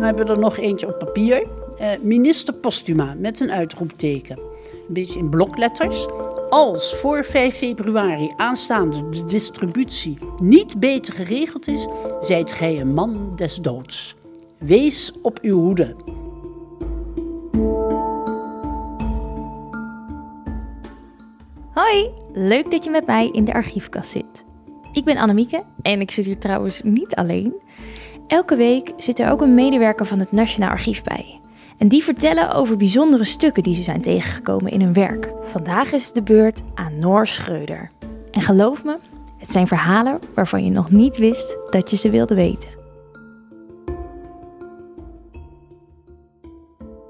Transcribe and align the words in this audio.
Dan 0.00 0.08
hebben 0.08 0.26
we 0.26 0.32
er 0.32 0.38
nog 0.38 0.58
eentje 0.58 0.86
op 0.86 0.98
papier. 0.98 1.46
Uh, 1.80 1.88
minister 2.02 2.54
Postuma 2.54 3.14
met 3.18 3.40
een 3.40 3.50
uitroepteken. 3.50 4.38
Een 4.38 4.94
beetje 4.94 5.18
in 5.18 5.28
blokletters. 5.28 6.06
Als 6.50 6.94
voor 6.94 7.24
5 7.24 7.54
februari 7.54 8.32
aanstaande 8.36 9.08
de 9.08 9.24
distributie 9.24 10.18
niet 10.42 10.80
beter 10.80 11.12
geregeld 11.14 11.68
is, 11.68 11.88
zijt 12.20 12.52
gij 12.52 12.80
een 12.80 12.94
man 12.94 13.32
des 13.36 13.56
doods. 13.56 14.16
Wees 14.58 15.12
op 15.22 15.38
uw 15.42 15.60
hoede. 15.60 15.96
Hoi, 21.74 22.10
leuk 22.32 22.70
dat 22.70 22.84
je 22.84 22.90
met 22.90 23.06
mij 23.06 23.28
in 23.32 23.44
de 23.44 23.52
archiefkast 23.52 24.10
zit. 24.10 24.44
Ik 24.92 25.04
ben 25.04 25.16
Annemieke 25.16 25.62
en 25.82 26.00
ik 26.00 26.10
zit 26.10 26.24
hier 26.24 26.38
trouwens 26.38 26.80
niet 26.82 27.14
alleen. 27.14 27.54
Elke 28.30 28.56
week 28.56 28.92
zit 28.96 29.18
er 29.18 29.30
ook 29.30 29.40
een 29.40 29.54
medewerker 29.54 30.06
van 30.06 30.18
het 30.18 30.32
Nationaal 30.32 30.70
Archief 30.70 31.02
bij. 31.02 31.40
En 31.78 31.88
die 31.88 32.04
vertellen 32.04 32.52
over 32.52 32.76
bijzondere 32.76 33.24
stukken 33.24 33.62
die 33.62 33.74
ze 33.74 33.82
zijn 33.82 34.02
tegengekomen 34.02 34.72
in 34.72 34.80
hun 34.80 34.92
werk. 34.92 35.32
Vandaag 35.42 35.92
is 35.92 36.12
de 36.12 36.22
beurt 36.22 36.60
aan 36.74 36.96
Noor 36.96 37.26
Schreuder. 37.26 37.90
En 38.30 38.40
geloof 38.42 38.84
me, 38.84 38.98
het 39.38 39.50
zijn 39.50 39.66
verhalen 39.66 40.20
waarvan 40.34 40.64
je 40.64 40.70
nog 40.70 40.90
niet 40.90 41.16
wist 41.16 41.56
dat 41.70 41.90
je 41.90 41.96
ze 41.96 42.10
wilde 42.10 42.34
weten. 42.34 42.68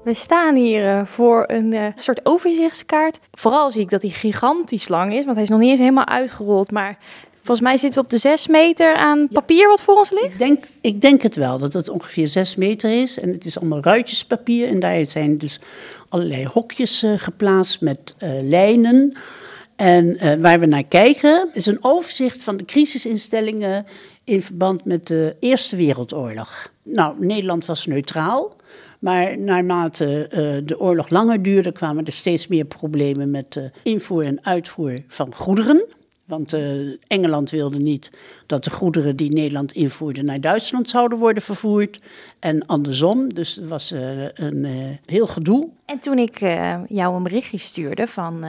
We 0.03 0.13
staan 0.13 0.55
hier 0.55 0.97
eh, 0.97 1.05
voor 1.05 1.43
een 1.47 1.73
uh, 1.73 1.85
soort 1.95 2.25
overzichtskaart. 2.25 3.19
Vooral 3.31 3.71
zie 3.71 3.81
ik 3.81 3.89
dat 3.89 4.01
hij 4.01 4.11
gigantisch 4.11 4.87
lang 4.87 5.13
is, 5.13 5.23
want 5.23 5.35
hij 5.35 5.43
is 5.43 5.49
nog 5.49 5.59
niet 5.59 5.69
eens 5.69 5.79
helemaal 5.79 6.07
uitgerold. 6.07 6.71
Maar 6.71 6.97
Volgens 7.43 7.67
mij 7.67 7.77
zitten 7.77 7.99
we 7.99 8.05
op 8.05 8.11
de 8.11 8.17
6 8.17 8.47
meter 8.47 8.95
aan 8.95 9.27
papier 9.31 9.67
wat 9.67 9.81
voor 9.81 9.95
ons 9.95 10.11
ligt. 10.11 10.25
Ik 10.25 10.37
denk, 10.37 10.63
ik 10.81 11.01
denk 11.01 11.21
het 11.21 11.35
wel, 11.35 11.57
dat 11.57 11.73
het 11.73 11.89
ongeveer 11.89 12.27
6 12.27 12.55
meter 12.55 13.01
is. 13.01 13.19
En 13.19 13.31
het 13.31 13.45
is 13.45 13.59
allemaal 13.59 13.81
ruitjespapier. 13.81 14.67
En 14.67 14.79
daar 14.79 15.05
zijn 15.05 15.37
dus 15.37 15.59
allerlei 16.09 16.45
hokjes 16.45 17.03
uh, 17.03 17.13
geplaatst 17.15 17.81
met 17.81 18.15
uh, 18.23 18.29
lijnen. 18.41 19.17
En 19.75 20.05
uh, 20.05 20.33
waar 20.33 20.59
we 20.59 20.65
naar 20.65 20.83
kijken 20.83 21.49
is 21.53 21.65
een 21.65 21.83
overzicht 21.83 22.43
van 22.43 22.57
de 22.57 22.65
crisisinstellingen 22.65 23.85
in 24.23 24.41
verband 24.41 24.85
met 24.85 25.07
de 25.07 25.35
Eerste 25.39 25.75
Wereldoorlog. 25.75 26.71
Nou, 26.83 27.25
Nederland 27.25 27.65
was 27.65 27.85
neutraal. 27.85 28.55
Maar 28.99 29.37
naarmate 29.37 30.29
uh, 30.31 30.67
de 30.67 30.79
oorlog 30.79 31.09
langer 31.09 31.41
duurde, 31.41 31.71
kwamen 31.71 32.05
er 32.05 32.11
steeds 32.11 32.47
meer 32.47 32.65
problemen 32.65 33.31
met 33.31 33.53
de 33.53 33.71
invoer 33.83 34.25
en 34.25 34.45
uitvoer 34.45 34.93
van 35.07 35.35
goederen. 35.35 35.85
Want 36.31 36.53
uh, 36.53 36.97
Engeland 37.07 37.49
wilde 37.49 37.79
niet 37.79 38.11
dat 38.45 38.63
de 38.63 38.69
goederen 38.69 39.15
die 39.15 39.31
Nederland 39.31 39.71
invoerde 39.71 40.23
naar 40.23 40.41
Duitsland 40.41 40.89
zouden 40.89 41.17
worden 41.17 41.43
vervoerd. 41.43 42.01
En 42.39 42.65
andersom. 42.65 43.33
Dus 43.33 43.55
het 43.55 43.67
was 43.67 43.91
uh, 43.91 44.27
een 44.33 44.63
uh, 44.63 44.97
heel 45.05 45.27
gedoe. 45.27 45.69
En 45.85 45.99
toen 45.99 46.17
ik 46.17 46.39
jou 46.87 47.15
een 47.15 47.23
berichtje 47.23 47.57
stuurde 47.57 48.07
van 48.07 48.45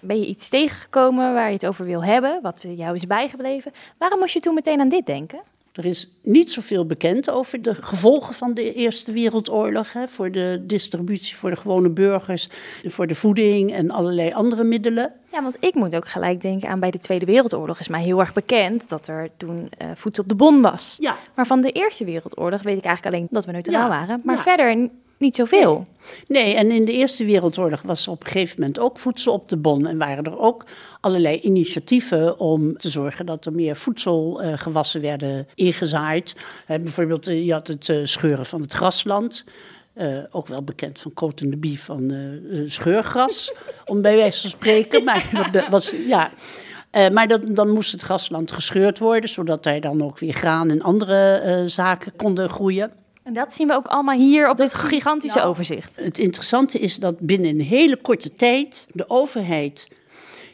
ben 0.00 0.20
je 0.20 0.26
iets 0.26 0.48
tegengekomen 0.48 1.32
waar 1.32 1.46
je 1.46 1.54
het 1.54 1.66
over 1.66 1.84
wil 1.84 2.04
hebben, 2.04 2.38
wat 2.42 2.64
jou 2.76 2.94
is 2.94 3.06
bijgebleven. 3.06 3.72
Waarom 3.98 4.18
moest 4.18 4.34
je 4.34 4.40
toen 4.40 4.54
meteen 4.54 4.80
aan 4.80 4.88
dit 4.88 5.06
denken? 5.06 5.40
Er 5.76 5.84
is 5.84 6.10
niet 6.22 6.52
zoveel 6.52 6.86
bekend 6.86 7.30
over 7.30 7.62
de 7.62 7.74
gevolgen 7.74 8.34
van 8.34 8.54
de 8.54 8.72
Eerste 8.72 9.12
Wereldoorlog. 9.12 9.92
Hè, 9.92 10.08
voor 10.08 10.30
de 10.30 10.62
distributie, 10.66 11.36
voor 11.36 11.50
de 11.50 11.56
gewone 11.56 11.90
burgers, 11.90 12.48
voor 12.84 13.06
de 13.06 13.14
voeding 13.14 13.72
en 13.72 13.90
allerlei 13.90 14.32
andere 14.32 14.64
middelen. 14.64 15.12
Ja, 15.32 15.42
want 15.42 15.56
ik 15.60 15.74
moet 15.74 15.96
ook 15.96 16.08
gelijk 16.08 16.40
denken 16.40 16.68
aan 16.68 16.80
bij 16.80 16.90
de 16.90 16.98
Tweede 16.98 17.26
Wereldoorlog. 17.26 17.80
Is 17.80 17.88
mij 17.88 18.02
heel 18.02 18.20
erg 18.20 18.32
bekend 18.32 18.88
dat 18.88 19.08
er 19.08 19.28
toen 19.36 19.70
uh, 19.82 19.90
voedsel 19.94 20.22
op 20.22 20.28
de 20.28 20.34
bon 20.34 20.62
was. 20.62 20.96
Ja. 21.00 21.16
Maar 21.34 21.46
van 21.46 21.60
de 21.60 21.72
Eerste 21.72 22.04
Wereldoorlog 22.04 22.62
weet 22.62 22.78
ik 22.78 22.84
eigenlijk 22.84 23.16
alleen 23.16 23.28
dat 23.30 23.44
we 23.44 23.52
neutraal 23.52 23.82
ja. 23.82 23.88
waren. 23.88 24.20
Maar 24.24 24.36
ja. 24.36 24.42
verder 24.42 24.88
niet 25.18 25.36
zoveel. 25.36 25.86
Nee. 26.28 26.44
nee, 26.44 26.54
en 26.54 26.70
in 26.70 26.84
de 26.84 26.92
Eerste 26.92 27.24
Wereldoorlog 27.24 27.82
was 27.82 28.06
er 28.06 28.12
op 28.12 28.24
een 28.24 28.30
gegeven 28.30 28.60
moment 28.60 28.78
ook 28.78 28.98
voedsel 28.98 29.32
op 29.32 29.48
de 29.48 29.56
bon. 29.56 29.86
En 29.86 29.98
waren 29.98 30.24
er 30.24 30.38
ook 30.38 30.64
allerlei 31.00 31.40
initiatieven 31.40 32.38
om 32.38 32.76
te 32.76 32.88
zorgen 32.88 33.26
dat 33.26 33.44
er 33.44 33.52
meer 33.52 33.76
voedselgewassen 33.76 35.00
uh, 35.00 35.06
werden 35.06 35.48
ingezaaid. 35.54 36.36
Bijvoorbeeld, 36.66 37.28
uh, 37.28 37.46
je 37.46 37.52
had 37.52 37.66
het 37.66 37.92
scheuren 38.02 38.46
van 38.46 38.60
het 38.60 38.72
grasland. 38.72 39.44
ook 40.30 40.46
wel 40.46 40.62
bekend 40.62 40.98
van 40.98 41.12
Cote 41.12 41.48
de 41.48 41.56
Bie 41.56 41.80
van 41.80 42.14
scheurgras, 42.66 43.52
om 43.84 44.00
bij 44.00 44.16
wijze 44.16 44.40
van 44.40 44.50
spreken. 44.50 45.04
Maar 45.04 45.48
dat 45.52 45.68
was, 45.68 45.94
ja... 46.06 46.32
Uh, 46.96 47.08
maar 47.08 47.28
dat, 47.28 47.56
dan 47.56 47.70
moest 47.70 47.92
het 47.92 48.02
grasland 48.02 48.52
gescheurd 48.52 48.98
worden, 48.98 49.30
zodat 49.30 49.62
daar 49.62 49.80
dan 49.80 50.02
ook 50.02 50.18
weer 50.18 50.32
graan 50.32 50.70
en 50.70 50.82
andere 50.82 51.42
uh, 51.44 51.68
zaken 51.68 52.16
konden 52.16 52.48
groeien. 52.48 52.92
En 53.26 53.34
dat 53.34 53.52
zien 53.52 53.66
we 53.66 53.72
ook 53.72 53.86
allemaal 53.86 54.18
hier 54.18 54.48
op 54.50 54.56
dit 54.56 54.74
gigantische 54.74 55.38
nou, 55.38 55.50
overzicht. 55.50 55.96
Het 55.96 56.18
interessante 56.18 56.78
is 56.78 56.96
dat 56.96 57.20
binnen 57.20 57.50
een 57.50 57.60
hele 57.60 57.96
korte 57.96 58.32
tijd 58.32 58.86
de 58.92 59.10
overheid 59.10 59.86
een 59.90 59.96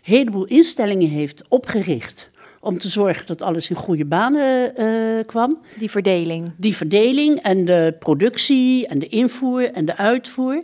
heleboel 0.02 0.44
instellingen 0.44 1.08
heeft 1.08 1.48
opgericht 1.48 2.30
om 2.60 2.78
te 2.78 2.88
zorgen 2.88 3.26
dat 3.26 3.42
alles 3.42 3.70
in 3.70 3.76
goede 3.76 4.04
banen 4.04 4.80
uh, 4.80 5.24
kwam. 5.26 5.58
Die 5.78 5.90
verdeling. 5.90 6.52
Die 6.56 6.76
verdeling 6.76 7.38
en 7.38 7.64
de 7.64 7.96
productie 7.98 8.86
en 8.86 8.98
de 8.98 9.08
invoer 9.08 9.72
en 9.72 9.84
de 9.84 9.96
uitvoer. 9.96 10.62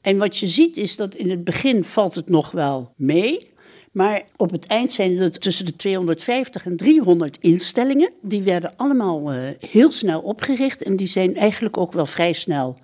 En 0.00 0.18
wat 0.18 0.36
je 0.38 0.46
ziet 0.46 0.76
is 0.76 0.96
dat 0.96 1.14
in 1.14 1.30
het 1.30 1.44
begin 1.44 1.84
valt 1.84 2.14
het 2.14 2.28
nog 2.28 2.50
wel 2.50 2.92
mee. 2.96 3.50
Maar 3.98 4.22
op 4.36 4.50
het 4.50 4.66
eind 4.66 4.92
zijn 4.92 5.18
er 5.18 5.30
tussen 5.30 5.64
de 5.64 5.76
250 5.76 6.66
en 6.66 6.76
300 6.76 7.38
instellingen. 7.40 8.10
Die 8.20 8.42
werden 8.42 8.72
allemaal 8.76 9.34
uh, 9.34 9.50
heel 9.60 9.92
snel 9.92 10.20
opgericht 10.20 10.82
en 10.82 10.96
die 10.96 11.06
zijn 11.06 11.36
eigenlijk 11.36 11.76
ook 11.76 11.92
wel 11.92 12.06
vrij 12.06 12.32
snel 12.32 12.78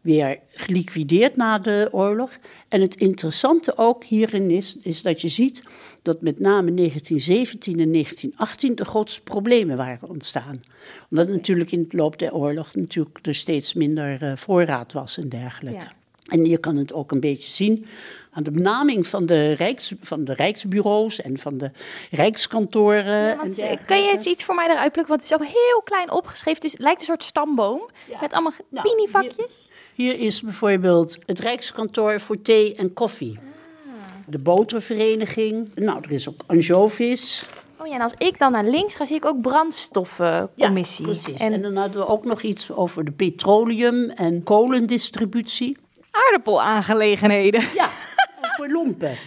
weer 0.00 0.38
geliquideerd 0.50 1.36
na 1.36 1.58
de 1.58 1.88
oorlog. 1.90 2.30
En 2.68 2.80
het 2.80 2.94
interessante 2.94 3.76
ook 3.76 4.04
hierin 4.04 4.50
is, 4.50 4.76
is 4.82 5.02
dat 5.02 5.20
je 5.20 5.28
ziet 5.28 5.62
dat 6.02 6.20
met 6.20 6.38
name 6.38 6.74
1917 6.74 7.78
en 7.80 7.92
1918 7.92 8.74
de 8.74 8.84
grootste 8.84 9.22
problemen 9.22 9.76
waren 9.76 10.08
ontstaan. 10.08 10.62
Omdat 11.10 11.28
natuurlijk 11.28 11.72
in 11.72 11.80
het 11.80 11.92
loop 11.92 12.18
der 12.18 12.34
oorlog 12.34 12.74
natuurlijk 12.74 13.18
er 13.26 13.34
steeds 13.34 13.74
minder 13.74 14.22
uh, 14.22 14.36
voorraad 14.36 14.92
was 14.92 15.18
en 15.18 15.28
dergelijke. 15.28 15.84
Ja. 15.84 16.01
En 16.32 16.44
je 16.44 16.58
kan 16.58 16.76
het 16.76 16.92
ook 16.92 17.12
een 17.12 17.20
beetje 17.20 17.52
zien 17.52 17.86
aan 18.30 18.42
de 18.42 18.50
benaming 18.50 19.06
van 19.06 19.26
de, 19.26 19.52
rijks, 19.52 19.94
van 20.00 20.24
de 20.24 20.34
rijksbureaus 20.34 21.20
en 21.20 21.38
van 21.38 21.58
de 21.58 21.70
rijkskantoren. 22.10 23.50
Ja, 23.56 23.76
kan 23.86 24.02
je 24.02 24.10
eens 24.10 24.26
iets 24.26 24.44
voor 24.44 24.54
mij 24.54 24.64
eruit 24.64 24.92
plukken? 24.92 25.16
Want 25.16 25.22
het 25.22 25.30
is 25.30 25.36
allemaal 25.36 25.62
heel 25.62 25.82
klein 25.84 26.10
opgeschreven. 26.10 26.62
Het, 26.62 26.78
lijkt 26.78 27.00
een 27.00 27.06
soort 27.06 27.22
stamboom 27.22 27.90
ja. 28.08 28.18
met 28.20 28.32
allemaal 28.32 28.52
nou, 28.68 28.88
pinivakjes. 28.88 29.68
Hier, 29.94 30.14
hier, 30.14 30.26
is 30.26 30.42
bijvoorbeeld 30.42 31.18
het 31.26 31.38
rijkskantoor 31.38 32.20
voor 32.20 32.42
thee 32.42 32.74
en 32.74 32.92
koffie. 32.92 33.38
Ah. 33.38 33.92
De 34.26 34.38
botervereniging. 34.38 35.70
Nou, 35.74 35.98
er 36.02 36.12
is 36.12 36.28
ook 36.28 36.42
anchovies. 36.46 37.46
Oh 37.76 37.86
ja, 37.86 37.94
en 37.94 38.00
als 38.00 38.14
ik 38.18 38.38
dan 38.38 38.52
naar 38.52 38.64
links 38.64 38.94
ga, 38.94 39.04
zie 39.04 39.16
ik 39.16 39.24
ook 39.24 39.40
brandstoffencommissie. 39.40 41.06
Ja, 41.06 41.12
precies. 41.12 41.40
En, 41.40 41.52
en 41.52 41.62
dan 41.62 41.76
hadden 41.76 42.00
we 42.00 42.06
ook 42.06 42.24
nog 42.24 42.42
iets 42.42 42.72
over 42.72 43.04
de 43.04 43.12
petroleum- 43.12 44.10
en 44.10 44.42
kolendistributie. 44.42 45.76
Aardappelaangelegenheden. 46.12 47.60
Ja, 47.74 47.88
voor 48.56 48.68
lompen. 48.68 49.18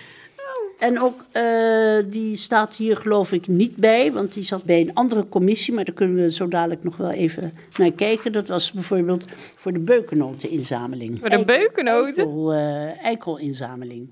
En 0.80 1.00
ook, 1.02 1.26
uh, 1.34 1.98
die 2.06 2.36
staat 2.36 2.76
hier 2.76 2.98
geloof 2.98 3.32
ik 3.32 3.48
niet 3.48 3.76
bij, 3.76 4.12
want 4.12 4.34
die 4.34 4.44
zat 4.44 4.64
bij 4.64 4.82
een 4.82 4.94
andere 4.94 5.30
commissie, 5.30 5.74
maar 5.74 5.86
daar 5.86 5.96
kunnen 5.96 6.16
we 6.16 6.32
zo 6.32 6.48
dadelijk 6.48 6.84
nog 6.84 6.98
wel 6.98 7.12
even 7.12 7.54
naar 7.78 7.92
kijken. 7.92 8.32
Dat 8.32 8.48
was 8.48 8.72
bijvoorbeeld 8.72 9.26
voor 9.56 9.74
de 9.74 9.80
beukennoteninzameling. 9.80 11.20
Voor 11.20 11.30
de 11.30 11.46
beukennoten? 11.46 12.24
Eikel, 12.24 12.54
uh, 12.54 13.04
eikelinzameling. 13.04 14.08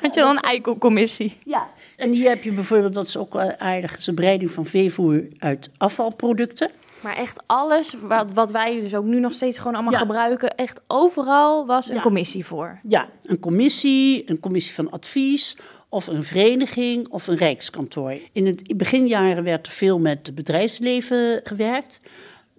Had 0.00 0.14
je 0.14 0.20
dan 0.20 0.30
een 0.30 0.42
eikelcommissie? 0.42 1.38
Ja, 1.44 1.68
en 1.96 2.12
hier 2.12 2.28
heb 2.28 2.42
je 2.42 2.52
bijvoorbeeld, 2.52 2.94
dat 2.94 3.06
is 3.06 3.16
ook 3.16 3.36
aardig, 3.58 3.96
is 3.96 4.06
een 4.06 4.14
breiding 4.14 4.50
van 4.50 4.66
veevoer 4.66 5.22
uit 5.38 5.70
afvalproducten. 5.76 6.70
Maar 7.04 7.16
echt 7.16 7.42
alles 7.46 7.96
wat, 8.02 8.32
wat 8.32 8.50
wij 8.50 8.80
dus 8.80 8.94
ook 8.94 9.04
nu 9.04 9.20
nog 9.20 9.32
steeds 9.32 9.58
gewoon 9.58 9.74
allemaal 9.74 10.00
gebruiken, 10.00 10.56
echt 10.56 10.80
overal 10.86 11.66
was 11.66 11.90
een 11.90 12.00
commissie 12.00 12.46
voor. 12.46 12.78
Ja, 12.88 13.08
een 13.22 13.38
commissie, 13.38 14.30
een 14.30 14.40
commissie 14.40 14.74
van 14.74 14.90
advies 14.90 15.56
of 15.88 16.06
een 16.06 16.22
vereniging 16.22 17.08
of 17.08 17.26
een 17.26 17.36
rijkskantoor. 17.36 18.16
In 18.32 18.46
het 18.46 18.76
beginjaren 18.76 19.44
werd 19.44 19.66
er 19.66 19.72
veel 19.72 19.98
met 19.98 20.26
het 20.26 20.34
bedrijfsleven 20.34 21.40
gewerkt. 21.44 21.98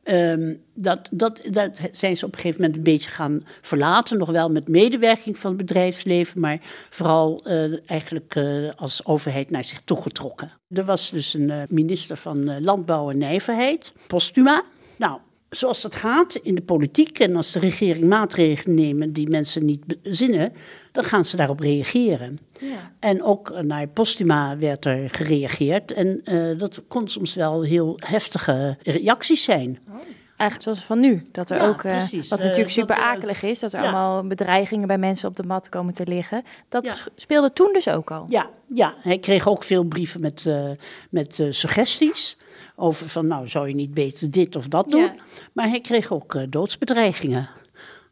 Um, 0.07 0.62
dat, 0.74 1.10
dat, 1.12 1.42
dat 1.50 1.80
zijn 1.92 2.18
ze 2.18 2.25
op 2.25 2.34
een 2.34 2.40
gegeven 2.40 2.62
moment 2.62 2.78
een 2.78 2.94
beetje 2.94 3.10
gaan 3.10 3.42
verlaten. 3.62 4.18
Nog 4.18 4.30
wel 4.30 4.52
met 4.52 4.68
medewerking 4.68 5.38
van 5.38 5.50
het 5.50 5.57
bedrijfsleven, 5.57 6.40
maar 6.40 6.60
vooral 6.90 7.42
uh, 7.48 7.90
eigenlijk 7.90 8.36
uh, 8.36 8.72
als 8.75 9.06
overheid 9.06 9.50
naar 9.50 9.63
zich 9.63 9.81
toegetrokken. 9.81 10.52
Er 10.69 10.86
was 10.86 11.10
dus 11.10 11.34
een 11.34 11.50
uh, 11.50 11.62
minister 11.69 12.18
van 12.18 12.62
Landbouw 12.63 13.10
en 13.10 13.18
Nijverheid, 13.18 13.94
Postuma. 14.07 14.63
Nou, 14.96 15.19
zoals 15.50 15.81
dat 15.81 15.95
gaat 15.95 16.36
in 16.36 16.56
de 16.56 16.62
politiek 16.62 17.19
en 17.19 17.36
als 17.36 17.51
de 17.51 17.59
regering 17.59 18.07
maatregelen 18.07 18.75
nemen 18.75 19.13
die 19.13 19.30
mensen 19.30 19.65
niet 19.65 20.01
bezinnen, 20.01 20.53
dan 20.92 21.03
gaan 21.03 21.25
ze 21.25 21.36
daarop 21.36 21.59
reageren. 21.59 22.39
Ja. 22.59 22.92
En 23.00 23.24
ook 23.24 23.62
naar 23.62 23.88
Postuma 23.88 24.57
werd 24.57 24.86
er 24.86 25.09
gereageerd 25.09 25.92
en 25.92 26.21
uh, 26.24 26.59
dat 26.59 26.83
kon 26.88 27.07
soms 27.07 27.36
wel 27.36 27.62
heel 27.62 28.00
heftige 28.06 28.77
reacties 28.83 29.44
zijn. 29.44 29.77
Oh. 29.89 29.95
Eigenlijk 30.38 30.62
zoals 30.62 30.88
van 30.88 31.00
nu. 31.00 31.28
Dat 31.32 31.50
er 31.50 31.58
Ja, 31.58 31.68
ook, 31.68 31.84
eh, 31.84 32.00
wat 32.00 32.40
Eh, 32.40 32.46
natuurlijk 32.46 32.70
super 32.70 32.96
akelig 32.96 33.42
is, 33.44 33.60
dat 33.60 33.74
er 33.74 33.80
ja. 33.80 33.86
allemaal 33.86 34.28
bedreigingen 34.28 34.88
bij 34.88 34.98
mensen 34.98 35.30
op 35.30 35.36
de 35.36 35.44
mat 35.44 35.70
komen 35.70 35.94
te 35.94 36.08
liggen. 36.08 36.44
Dat 36.70 36.86
Ja. 36.86 36.96
speelde 37.16 37.50
toen 37.50 37.70
dus 37.74 37.88
ook 37.88 38.12
al. 38.12 38.26
Ja, 38.30 38.50
ja, 38.68 38.94
hij 39.02 39.20
kreeg 39.20 39.48
ook 39.48 39.64
veel 39.64 39.84
brieven 39.84 40.22
met, 40.22 40.46
eh, 40.46 40.70
met 41.10 41.44
suggesties. 41.50 42.38
Over 42.76 43.10
van, 43.10 43.28
nou, 43.28 43.48
zou 43.48 43.68
je 43.68 43.76
niet 43.76 43.94
beter 43.94 44.32
dit 44.32 44.56
of 44.56 44.68
dat 44.68 44.92
doen? 44.92 45.20
Maar 45.54 45.70
hij 45.70 45.82
kreeg 45.82 46.12
ook 46.12 46.52
doodsbedreigingen. 46.52 47.50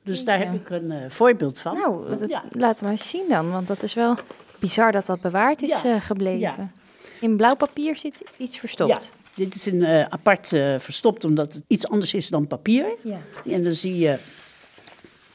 Dus 0.04 0.24
daar 0.26 0.40
heb 0.40 0.54
ik 0.54 0.70
een 0.70 1.12
voorbeeld 1.12 1.60
van. 1.60 1.78
Nou, 1.78 2.10
dat, 2.50 2.80
we 2.80 2.84
maar 2.84 2.92
eens 2.92 3.10
zien 3.10 3.26
dan, 3.30 3.52
want 3.52 3.68
dat 3.68 3.84
is 3.84 3.94
wel 3.94 4.18
bizar 4.60 4.92
dat 4.92 5.06
dat 5.06 5.22
bewaard 5.22 5.62
is 5.62 5.84
gebleven. 6.00 6.72
In 7.20 7.38
blauw 7.38 7.56
papier 7.56 7.96
zit 7.96 8.16
iets 8.38 8.58
verstopt. 8.58 9.12
Dit 9.36 9.56
is 9.56 9.66
een, 9.66 9.84
eh, 9.84 10.06
apart 10.10 10.54
eh, 10.54 10.80
verstopt, 10.80 11.26
omdat 11.26 11.54
het 11.54 11.64
iets 11.68 11.88
anders 11.88 12.14
is 12.14 12.28
dan 12.28 12.48
papier. 12.48 12.86
Ja. 13.04 13.22
En 13.46 13.64
dan 13.64 13.72
zie 13.74 13.98
je 13.98 14.18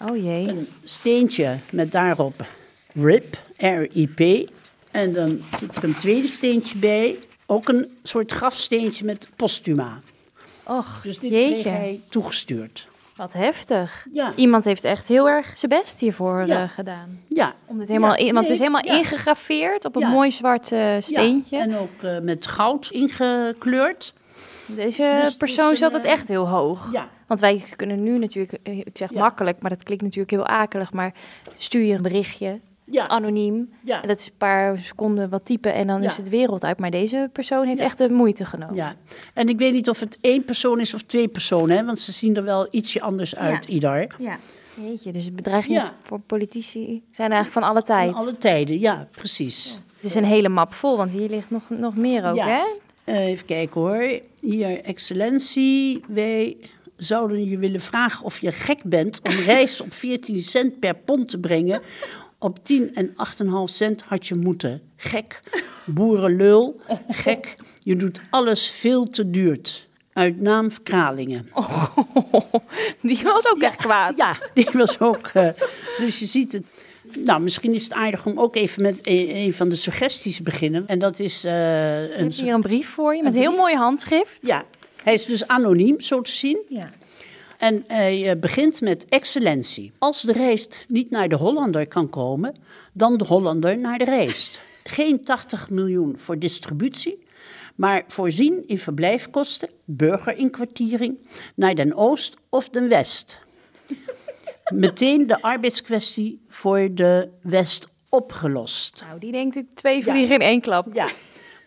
Oh 0.08 0.16
jee. 0.16 0.48
een 0.48 0.68
steentje 0.84 1.56
met 1.72 1.92
daarop 1.92 2.46
RIP, 2.94 3.42
R-I-P. 3.56 4.50
En 4.90 5.12
dan 5.12 5.40
zit 5.58 5.76
er 5.76 5.84
een 5.84 5.96
tweede 5.96 6.28
steentje 6.28 6.78
bij, 6.78 7.18
ook 7.46 7.68
een 7.68 7.90
soort 8.02 8.32
grafsteentje 8.32 9.04
met 9.04 9.28
postuma. 9.36 10.00
Och, 10.62 11.00
Dus 11.02 11.18
dit 11.18 11.30
kreeg 11.30 11.54
jeetje. 11.54 11.68
hij 11.68 12.00
toegestuurd. 12.08 12.88
Wat 13.18 13.32
heftig. 13.32 14.06
Ja. 14.12 14.32
Iemand 14.34 14.64
heeft 14.64 14.84
echt 14.84 15.08
heel 15.08 15.28
erg 15.28 15.56
zijn 15.56 15.70
best 15.80 16.00
hiervoor 16.00 16.46
Ja. 16.46 16.62
eh, 16.62 16.68
gedaan. 16.68 17.20
Ja. 17.28 17.54
Om 17.66 17.78
dit 17.78 17.88
helemaal 17.88 18.10
Ja, 18.10 18.16
in, 18.16 18.34
want 18.34 18.38
het 18.46 18.50
is 18.54 18.58
helemaal 18.58 18.84
ja. 18.84 18.96
ingegraveerd 18.96 19.84
op 19.84 19.96
een 19.96 20.08
mooi 20.08 20.30
zwart 20.30 20.72
eh, 20.72 20.94
steentje. 20.98 21.56
Ja, 21.56 21.62
en 21.62 21.76
ook 21.76 22.02
eh, 22.02 22.18
met 22.18 22.46
goud 22.46 22.88
ingekleurd. 22.90 24.14
Deze 24.66 25.20
Dus- 25.24 25.36
persoon 25.36 25.70
dus 25.70 25.78
zat 25.78 25.92
het 25.92 26.04
echt 26.04 26.28
heel 26.28 26.48
hoog. 26.48 26.92
Ja. 26.92 27.08
Want 27.26 27.40
wij 27.40 27.64
kunnen 27.76 28.02
nu 28.02 28.18
natuurlijk, 28.18 28.58
ik 28.62 28.90
zeg 28.96 29.12
makkelijk, 29.12 29.60
maar 29.60 29.70
dat 29.70 29.82
klinkt 29.82 30.02
natuurlijk 30.04 30.30
heel 30.30 30.46
akelig. 30.46 30.92
Maar 30.92 31.12
stuur 31.56 31.82
je 31.82 31.94
een 31.94 32.02
berichtje, 32.02 32.60
Ja. 32.90 33.08
anoniem. 33.08 33.70
Ja. 33.84 34.02
En 34.02 34.08
dat 34.08 34.18
is 34.20 34.26
een 34.26 34.32
paar 34.38 34.78
seconden 34.78 35.28
wat 35.28 35.44
typen 35.44 35.74
en 35.74 35.86
dan 35.86 36.02
Ja. 36.02 36.08
is 36.08 36.16
het 36.16 36.28
wereld 36.28 36.64
uit. 36.64 36.78
Maar 36.78 36.90
deze 36.90 37.30
persoon 37.32 37.66
heeft 37.66 37.80
echt 37.80 37.98
de 37.98 38.08
moeite 38.10 38.44
genomen. 38.44 38.74
ja. 38.74 38.94
En 39.34 39.48
ik 39.48 39.58
weet 39.58 39.72
niet 39.72 39.88
of 39.88 40.00
het 40.00 40.18
één 40.20 40.44
persoon 40.44 40.80
is 40.80 40.94
of 40.94 41.02
twee 41.02 41.28
personen, 41.28 41.76
hè, 41.76 41.84
want 41.84 41.98
ze 41.98 42.12
zien 42.12 42.36
er 42.36 42.44
wel 42.44 42.68
ietsje 42.70 43.00
anders 43.00 43.36
uit, 43.36 43.64
Ja. 43.66 43.72
ieder. 43.74 44.14
Ja. 44.18 44.36
Jeetje, 44.86 45.12
dus 45.12 45.32
bedreigingen 45.32 45.92
voor 46.02 46.20
politici 46.20 47.02
zijn 47.10 47.30
eigenlijk 47.32 47.64
van 47.64 47.70
alle 47.70 47.82
tijd. 47.82 48.10
Van 48.10 48.20
alle 48.20 48.38
tijden, 48.38 48.80
ja, 48.80 49.08
precies. 49.10 49.80
Het 49.96 50.06
is 50.06 50.14
een 50.14 50.24
hele 50.24 50.48
map 50.48 50.74
vol, 50.74 50.96
want 50.96 51.10
hier 51.12 51.28
ligt 51.28 51.50
nog, 51.50 51.62
nog 51.68 51.96
meer 51.96 52.24
ook, 52.24 52.38
hè? 52.38 52.62
Eh, 53.04 53.26
even 53.26 53.46
kijken 53.46 53.80
hoor. 53.80 54.20
Hier, 54.40 54.80
excellentie, 54.82 56.04
wij 56.08 56.56
zouden 56.96 57.44
je 57.48 57.58
willen 57.58 57.80
vragen 57.80 58.24
of 58.24 58.40
je 58.40 58.52
gek 58.52 58.82
bent 58.84 59.20
om 59.22 59.32
rijst 59.54 59.80
op 59.80 59.92
14 59.92 60.38
cent 60.38 60.78
per 60.80 60.94
pond 60.94 61.30
te 61.30 61.38
brengen. 61.38 61.82
Op 62.38 62.64
10 62.64 62.94
en 62.94 63.08
8,5 63.08 63.14
cent 63.64 64.02
had 64.02 64.26
je 64.26 64.34
moeten. 64.34 64.82
Gek, 64.96 65.40
boerenlul, 65.86 66.80
gek. 67.08 67.54
Je 67.78 67.96
doet 67.96 68.20
alles 68.30 68.70
veel 68.70 69.04
te 69.04 69.30
duur. 69.30 69.86
Uit 70.12 70.40
naam 70.40 70.68
Kralingen. 70.82 71.48
Die 73.02 73.20
was 73.22 73.50
ook 73.52 73.62
echt 73.62 73.76
kwaad. 73.76 74.16
Ja, 74.16 74.36
die 74.54 74.68
was 74.72 75.00
ook. 75.00 75.26
eh, 75.26 75.48
dus 75.98 76.18
je 76.18 76.26
ziet 76.26 76.52
het. 76.52 76.70
Nou, 77.24 77.40
misschien 77.40 77.74
is 77.74 77.84
het 77.84 77.92
aardig 77.92 78.26
om 78.26 78.40
ook 78.40 78.56
even 78.56 78.82
met 78.82 78.98
een, 79.02 79.36
een 79.36 79.52
van 79.52 79.68
de 79.68 79.76
suggesties 79.76 80.36
te 80.36 80.42
beginnen. 80.42 80.84
En 80.86 80.98
dat 80.98 81.18
is 81.18 81.44
eh, 81.44 82.00
een. 82.02 82.10
hebt 82.10 82.40
hier 82.40 82.54
een 82.54 82.60
brief 82.60 82.88
voor 82.88 83.16
je 83.16 83.22
met 83.22 83.34
heel 83.34 83.56
mooi 83.56 83.74
handschrift. 83.74 84.38
Ja, 84.40 84.64
hij 85.02 85.12
is 85.12 85.24
dus 85.24 85.46
anoniem, 85.46 86.00
zo 86.00 86.20
te 86.20 86.30
zien. 86.30 86.58
Ja. 86.68 86.90
En 87.58 87.84
hij 87.86 88.30
eh, 88.30 88.40
begint 88.40 88.80
met 88.80 89.04
excellentie. 89.08 89.92
Als 89.98 90.22
de 90.22 90.32
rijst 90.32 90.84
niet 90.88 91.10
naar 91.10 91.28
de 91.28 91.36
Hollander 91.36 91.88
kan 91.88 92.10
komen, 92.10 92.54
dan 92.92 93.16
de 93.16 93.24
Hollander 93.24 93.78
naar 93.78 93.98
de 93.98 94.04
rijst. 94.04 94.60
Geen 94.84 95.20
80 95.24 95.70
miljoen 95.70 96.18
voor 96.18 96.38
distributie, 96.38 97.18
maar 97.74 98.04
voorzien 98.06 98.62
in 98.66 98.78
verblijfkosten, 98.78 99.68
burgerinkwartiering, 99.84 101.18
naar 101.54 101.74
den 101.74 101.94
Oost 101.94 102.36
of 102.48 102.68
den 102.68 102.88
West. 102.88 103.38
Meteen 104.74 105.26
de 105.26 105.42
arbeidskwestie 105.42 106.40
voor 106.48 106.88
de 106.94 107.28
West 107.42 107.86
opgelost. 108.08 109.04
Nou, 109.08 109.18
die 109.20 109.32
denkt 109.32 109.56
ik 109.56 109.70
twee 109.72 109.96
Ja. 109.96 110.02
vliegen 110.02 110.34
in 110.34 110.40
één 110.40 110.60
klap. 110.60 110.86
Ja, 110.94 111.10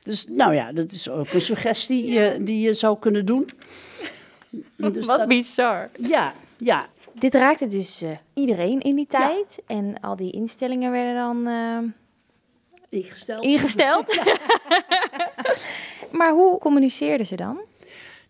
dus 0.04 0.26
nou 0.30 0.54
ja, 0.54 0.72
dat 0.72 0.92
is 0.92 1.10
ook 1.10 1.34
een 1.34 1.42
suggestie 1.42 2.20
eh, 2.20 2.40
die 2.46 2.60
je 2.60 2.74
zou 2.74 3.00
kunnen 3.00 3.26
doen. 3.26 3.50
Dus 4.92 5.06
Wat 5.06 5.18
dat- 5.20 5.28
bizar. 5.28 5.90
ja, 6.00 6.34
ja, 6.58 6.88
Dit 7.14 7.34
raakte 7.34 7.68
dus 7.68 8.02
eh, 8.02 8.10
iedereen 8.34 8.80
in 8.80 8.96
die 8.96 9.08
tijd. 9.08 9.62
En 9.68 10.00
al 10.02 10.16
die 10.16 10.32
instellingen 10.32 10.92
werden 10.92 11.16
dan 11.16 11.48
eh, 11.48 11.78
ingesteld. 12.90 13.44
ingesteld. 13.44 14.20
maar 16.12 16.32
hoe 16.32 16.58
communiceerden 16.60 17.26
ze 17.26 17.36
dan? 17.36 17.60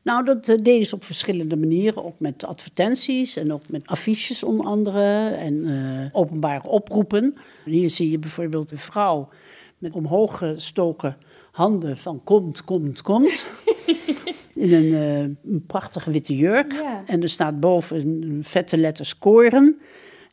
Nou, 0.02 0.26
dat 0.26 0.50
eh, 0.50 0.58
deden 0.58 0.86
ze 0.86 0.96
op 0.96 1.04
verschillende 1.04 1.56
manieren. 1.58 2.04
Ook 2.06 2.20
met 2.20 2.46
advertenties 2.46 3.36
en 3.36 3.54
ook 3.54 3.68
met 3.68 3.82
affiches 3.88 4.44
onder 4.44 4.66
andere. 4.66 5.28
En 5.28 5.66
eh, 5.66 6.20
openbare 6.20 6.68
oproepen. 6.68 7.36
Hier 7.66 7.90
zie 7.90 8.12
je 8.12 8.20
bijvoorbeeld 8.20 8.72
een 8.72 8.78
vrouw 8.78 9.30
met 9.78 9.94
omhoog 9.94 10.38
gestoken 10.38 11.18
handen 11.52 11.98
van 11.98 12.22
komt, 12.24 12.64
komt, 12.64 13.02
komt. 13.02 13.48
In 14.62 14.74
een, 14.74 14.94
eh, 14.94 15.18
een 15.52 15.64
prachtige 15.68 16.12
witte 16.12 16.36
jurk. 16.36 16.72
Ja. 16.74 17.00
En 17.06 17.22
er 17.22 17.30
staat 17.30 17.60
boven 17.60 17.98
een 17.98 18.40
vette 18.44 18.78
letters 18.78 19.18
koren. 19.18 19.80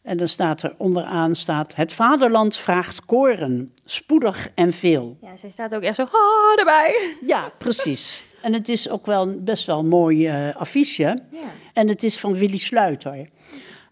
En 0.02 0.16
dan 0.16 0.28
staat 0.28 0.62
er 0.62 0.74
onderaan 0.78 1.34
staat... 1.34 1.74
Het 1.74 1.92
vaderland 1.92 2.56
vraagt 2.56 3.04
koren, 3.04 3.72
spoedig 3.84 4.50
en 4.54 4.72
veel. 4.72 5.16
Ja, 5.20 5.36
zij 5.36 5.48
staat 5.50 5.74
ook 5.74 5.82
echt 5.82 5.96
zo 5.96 6.04
ha 6.10 6.54
erbij. 6.58 7.16
Ja, 7.26 7.52
precies. 7.58 8.24
En 8.42 8.52
het 8.52 8.68
is 8.68 8.88
ook 8.90 9.06
wel 9.06 9.22
een- 9.28 9.44
best 9.44 9.66
wel 9.66 9.78
een 9.78 9.88
mooi 9.88 10.26
eh, 10.26 10.56
affiche. 10.56 11.18
Ja. 11.30 11.38
En 11.72 11.88
het 11.88 12.02
is 12.02 12.18
van 12.18 12.34
Willy 12.34 12.56
Sluiter. 12.58 13.28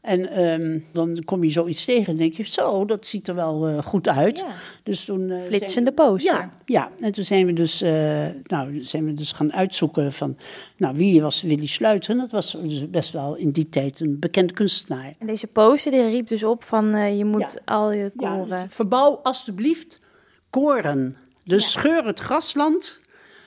En 0.06 0.30
ehm, 0.30 0.78
dan 0.92 1.22
kom 1.24 1.44
je 1.44 1.50
zoiets 1.50 1.84
tegen 1.84 2.12
en 2.12 2.18
denk 2.18 2.32
je, 2.34 2.42
zo, 2.42 2.84
dat 2.84 3.06
ziet 3.06 3.28
er 3.28 3.34
wel 3.34 3.66
eh, 3.68 3.82
goed 3.82 4.08
uit. 4.08 4.38
Ja. 4.38 4.46
Dus 4.82 5.04
toen, 5.04 5.30
eh, 5.30 5.42
Flitsende 5.42 5.90
we- 5.90 5.96
poster. 5.96 6.34
Ja, 6.34 6.50
ja, 6.64 6.90
en 7.00 7.12
toen 7.12 7.24
zijn 7.24 7.46
we, 7.46 7.52
dus, 7.52 7.82
eh, 7.82 8.26
nou, 8.42 8.82
zijn 8.84 9.04
we 9.04 9.14
dus 9.14 9.32
gaan 9.32 9.52
uitzoeken 9.52 10.12
van, 10.12 10.36
nou, 10.76 10.96
wie 10.96 11.22
was 11.22 11.42
Willy 11.42 11.66
Sluiter? 11.66 12.10
En 12.10 12.18
dat 12.18 12.30
was 12.30 12.56
dus 12.62 12.90
best 12.90 13.12
wel 13.12 13.34
in 13.36 13.50
die 13.50 13.68
tijd 13.68 14.00
een 14.00 14.18
bekend 14.18 14.52
kunstenaar. 14.52 15.14
En 15.18 15.26
deze 15.26 15.46
poster 15.46 15.90
die 15.92 16.08
riep 16.08 16.28
dus 16.28 16.44
op 16.44 16.64
van 16.64 17.16
je 17.16 17.24
moet 17.24 17.52
Ja. 17.64 17.74
al 17.74 17.92
je 17.92 18.10
Ja, 18.16 18.28
koren... 18.36 18.48
dus 18.48 18.74
verbouw 18.74 19.20
alstublieft 19.22 20.00
koren. 20.50 21.16
Dus 21.44 21.72
scheur 21.72 22.04
het 22.04 22.20
grasland 22.20 23.00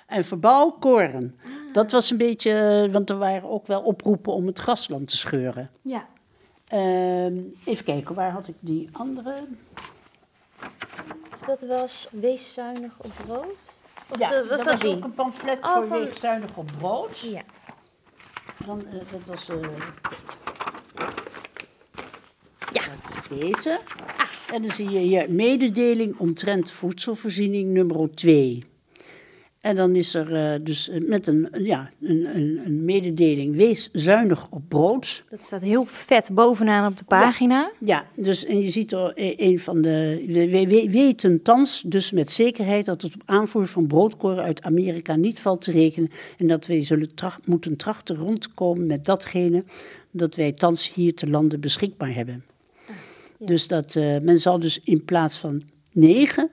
en 0.07 0.23
verbouw 0.23 0.69
koren. 0.79 1.35
Dat 1.71 1.91
was 1.91 2.11
een 2.11 2.17
beetje, 2.17 2.87
want 2.91 3.09
er 3.09 3.17
waren 3.17 3.49
ook 3.49 3.67
wel 3.67 3.81
oproepen 3.81 4.33
om 4.33 4.47
het 4.47 4.59
grasland 4.59 5.07
te 5.07 5.17
scheuren. 5.17 5.69
Ja. 5.81 6.07
Ehm, 6.69 7.37
even 7.65 7.85
kijken, 7.85 8.15
waar 8.15 8.31
had 8.31 8.47
ik 8.47 8.55
die 8.59 8.89
andere? 8.91 9.33
Dat 11.45 11.59
was 11.67 12.07
wees 12.11 12.53
zuinig 12.53 12.91
op 12.97 13.11
brood. 13.25 13.55
Of 14.09 14.19
Ja, 14.19 14.33
eh, 14.33 14.47
was 14.47 14.57
dat 14.57 14.65
was 14.65 14.79
die? 14.79 14.95
ook 14.95 15.03
een 15.03 15.13
pamflet 15.13 15.65
Oh, 15.65 15.73
voor 15.73 15.87
van- 15.87 15.99
weegzuinig 15.99 16.57
op 16.57 16.69
brood. 16.77 17.19
Ja. 17.19 17.41
Dan, 18.65 18.85
eh, 18.87 18.93
dat 19.11 19.25
was... 19.27 19.49
eh, 19.49 19.57
Ja. 22.71 22.81
Deze. 23.29 23.79
En 24.53 24.61
dan 24.61 24.71
zie 24.71 24.89
je 24.89 24.99
hier 24.99 25.31
mededeling 25.31 26.17
omtrent 26.17 26.71
voedselvoorziening 26.71 27.69
nummer 27.69 28.11
2. 28.15 28.63
En 29.59 29.75
dan 29.75 29.95
is 29.95 30.13
er 30.15 30.33
eh, 30.35 30.59
dus 30.63 30.89
eh, 30.89 31.01
met 31.07 31.27
een, 31.27 31.47
ja, 31.63 31.89
een, 32.01 32.35
een, 32.35 32.61
een 32.65 32.85
mededeling, 32.85 33.55
wees 33.55 33.89
zuinig 33.93 34.49
op 34.51 34.61
brood. 34.67 35.23
Dat 35.29 35.43
staat 35.43 35.61
heel 35.61 35.85
vet 35.85 36.29
bovenaan 36.33 36.91
op 36.91 36.97
de 36.97 37.03
pagina. 37.03 37.71
Ja, 37.79 38.05
dus 38.19 38.45
en 38.45 38.59
je 38.61 38.69
ziet 38.69 38.91
er 38.91 39.11
een 39.15 39.59
van 39.59 39.81
de. 39.81 40.23
We, 40.27 40.49
we- 40.49 40.67
we 40.67 40.89
weten 40.89 41.41
thans 41.41 41.83
dus 41.87 42.11
met 42.11 42.31
zekerheid 42.31 42.85
dat 42.85 43.01
het 43.01 43.15
op 43.15 43.21
aanvoer 43.25 43.67
van 43.67 43.87
broodkoren 43.87 44.43
uit 44.43 44.61
Amerika 44.63 45.15
niet 45.15 45.39
valt 45.39 45.61
te 45.61 45.71
rekenen. 45.71 46.09
En 46.37 46.47
dat 46.47 46.65
wij 46.67 46.81
zullen 46.83 47.15
tracht, 47.15 47.47
moeten 47.47 47.75
trachten 47.77 48.15
rond 48.15 48.41
te 48.41 48.49
komen 48.49 48.85
met 48.87 49.05
datgene 49.05 49.63
dat 50.11 50.35
wij 50.35 50.51
thans 50.51 50.93
hier 50.93 51.13
te 51.15 51.27
landen 51.29 51.59
beschikbaar 51.59 52.13
hebben. 52.15 52.43
Dus 53.37 53.67
dat 53.67 53.95
eh, 53.95 54.19
men 54.21 54.39
zal 54.39 54.59
dus 54.59 54.79
in 54.83 55.05
plaats 55.05 55.37
van 55.37 55.61
negen, 55.91 56.49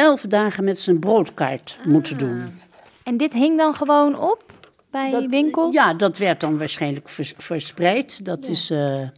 elf 0.00 0.20
dagen 0.20 0.64
met 0.64 0.78
zijn 0.78 0.98
broodkaart 0.98 1.78
moeten 1.84 2.18
doen. 2.18 2.60
En 3.02 3.16
dit 3.16 3.32
hing 3.32 3.58
dan 3.58 3.74
gewoon 3.74 4.18
op 4.18 4.52
bij 4.90 5.10
Dat- 5.10 5.26
winkels? 5.26 5.74
Ja, 5.74 5.94
dat 5.94 6.18
werd 6.18 6.40
dan 6.40 6.58
waarschijnlijk 6.58 7.08
vers- 7.08 7.34
verspreid. 7.36 8.24
Dat 8.24 8.46
is 8.46 8.70
eh, 8.70 9.08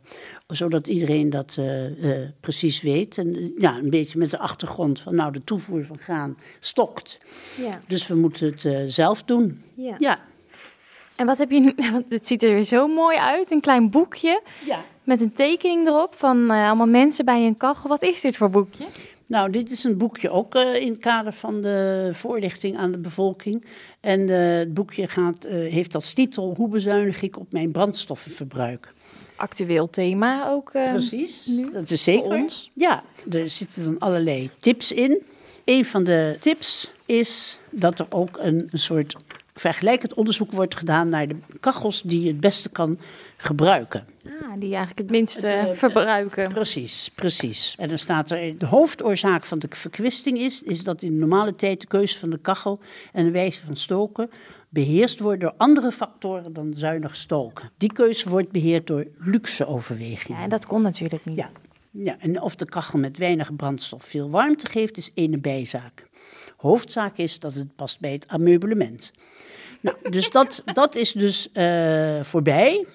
zodat 0.47 0.87
iedereen 0.89 1.31
dat 1.31 1.55
eh, 1.59 2.21
eh, 2.23 2.29
precies 2.41 2.83
weet. 2.83 3.19
En 3.19 3.53
ja, 3.59 3.77
een 3.77 3.91
beetje 3.91 4.19
met 4.19 4.31
de 4.31 4.39
achtergrond 4.39 5.01
van 5.01 5.15
nou, 5.15 5.33
de 5.33 5.45
toevoer 5.45 5.85
van 5.85 5.99
graan 5.99 6.37
stokt. 6.61 7.19
Ja. 7.57 7.81
Dus 7.87 8.07
we 8.07 8.15
moeten 8.15 8.47
het 8.47 8.93
zelf 8.93 9.23
doen. 9.23 9.63
Ja. 9.75 9.95
Ja, 9.99 10.19
En 11.17 11.27
wat 11.27 11.39
heb 11.39 11.51
je 11.51 11.61
nu? 11.61 11.75
Want 11.93 12.05
het 12.09 12.27
ziet 12.27 12.43
er 12.43 12.51
weer 12.55 12.65
zo 12.65 12.87
mooi 12.89 13.17
uit, 13.17 13.51
een 13.51 13.61
klein 13.61 13.91
boekje 13.91 14.43
Ja. 14.67 14.85
met 15.05 15.21
een 15.21 15.33
tekening 15.33 15.87
erop 15.87 16.15
van 16.17 16.51
allemaal 16.51 16.87
mensen 16.87 17.25
bij 17.25 17.47
een 17.47 17.57
kachel. 17.57 17.89
Wat 17.89 18.03
is 18.03 18.21
dit 18.21 18.37
voor 18.37 18.51
boekje? 18.51 18.85
Nou, 19.33 19.51
dit 19.51 19.71
is 19.71 19.85
een 19.85 19.97
boekje 19.97 20.31
ook 20.31 20.55
eh, 20.55 20.75
in 20.75 20.89
het 20.89 21.01
kader 21.01 21.33
van 21.33 21.61
de 21.61 22.09
voorlichting 22.13 22.77
aan 22.77 22.93
de 22.93 22.99
bevolking. 22.99 23.65
En 24.01 24.29
eh, 24.29 24.59
het 24.59 24.75
boekje 24.75 25.07
gaat, 25.07 25.45
eh, 25.45 25.73
heeft 25.73 25.95
als 25.95 26.13
titel 26.13 26.55
Hoe 26.57 26.69
bezuinig 26.69 27.23
ik 27.23 27.39
op 27.39 27.53
mijn 27.53 27.71
brandstoffenverbruik? 27.71 28.93
Actueel 29.37 29.91
thema 29.91 30.49
ook. 30.49 30.71
Precies, 30.71 31.47
nu 31.47 31.71
dat 31.71 31.91
is 31.91 32.03
zeker. 32.03 32.23
voor 32.23 32.35
ons. 32.35 32.71
Ja, 32.75 33.03
er 33.31 33.49
zitten 33.49 33.85
dan 33.85 33.99
allerlei 33.99 34.51
tips 34.59 34.93
in. 34.93 35.23
Een 35.65 35.85
van 35.85 36.05
de 36.05 36.37
tips 36.41 36.91
is 37.07 37.59
dat 37.71 37.99
er 37.99 38.07
ook 38.09 38.39
een, 38.41 38.69
een 38.71 38.79
soort 38.79 39.17
vergelijkend 39.55 40.15
onderzoek 40.15 40.53
wordt 40.53 40.75
gedaan 40.75 41.09
naar 41.09 41.27
de 41.27 41.37
kachels 41.61 42.03
die 42.03 42.21
je 42.21 42.29
het 42.29 42.41
beste 42.41 42.69
kan 42.69 42.99
gebruiken. 43.37 44.12
Ah, 44.27 44.53
die 44.59 44.75
eigenlijk 44.75 44.99
het 44.99 45.11
minste 45.11 45.49
eh, 45.49 45.75
verbruiken. 45.75 46.49
Precies, 46.49 47.11
precies. 47.15 47.75
En 47.79 47.89
dan 47.89 47.99
staat 47.99 48.31
er, 48.31 48.59
de 48.59 48.67
hoofdoorzaak 48.67 49.45
van 49.45 49.59
de 49.59 49.67
verkwisting 49.71 50.39
is, 50.39 50.63
is 50.63 50.85
dat 50.85 51.03
in 51.03 51.13
de 51.13 51.19
normale 51.19 51.55
tijd 51.55 51.81
de 51.81 51.87
keuze 51.87 52.19
van 52.19 52.31
de 52.31 52.39
kachel 52.39 52.81
en 53.13 53.25
de 53.25 53.31
wijze 53.31 53.65
van 53.65 53.77
stoken 53.77 54.31
beheerst 54.73 55.21
wordt 55.21 55.41
door 55.41 55.55
andere 55.57 55.93
factoren 55.93 56.53
dan 56.53 56.73
zuinig 56.77 57.17
stoken. 57.17 57.71
Die 57.77 57.93
keuze 57.93 58.29
wordt 58.29 58.51
beheerd 58.51 58.87
door 58.87 59.07
luxe 59.19 59.67
overwegingen. 59.67 60.39
ja, 60.39 60.45
en 60.45 60.51
dat 60.51 60.67
kon 60.67 60.83
natuurlijk 60.83 61.25
niet. 61.25 61.37
Ja. 61.37 61.51
ja, 61.91 62.17
en 62.19 62.41
of 62.41 62.55
de 62.55 62.65
kachel 62.65 62.99
met 62.99 63.17
weinig 63.17 63.57
brandstof 63.57 64.05
veel 64.05 64.31
warmte 64.31 64.67
geeft, 64.67 64.97
is 64.97 65.11
ene 65.15 65.39
bijzaak. 65.39 66.07
Hoofdzaak 66.57 67.17
is 67.17 67.39
dat 67.39 67.55
het 67.55 67.77
past 67.77 68.01
bij 68.01 68.13
het 68.13 68.29
ameublement. 68.29 69.13
Nou, 69.81 69.97
dus 70.11 70.31
dat, 70.31 70.63
dat 70.73 70.95
is 70.95 71.13
dus 71.13 71.53
eh, 71.53 72.21
voorbij. 72.23 72.87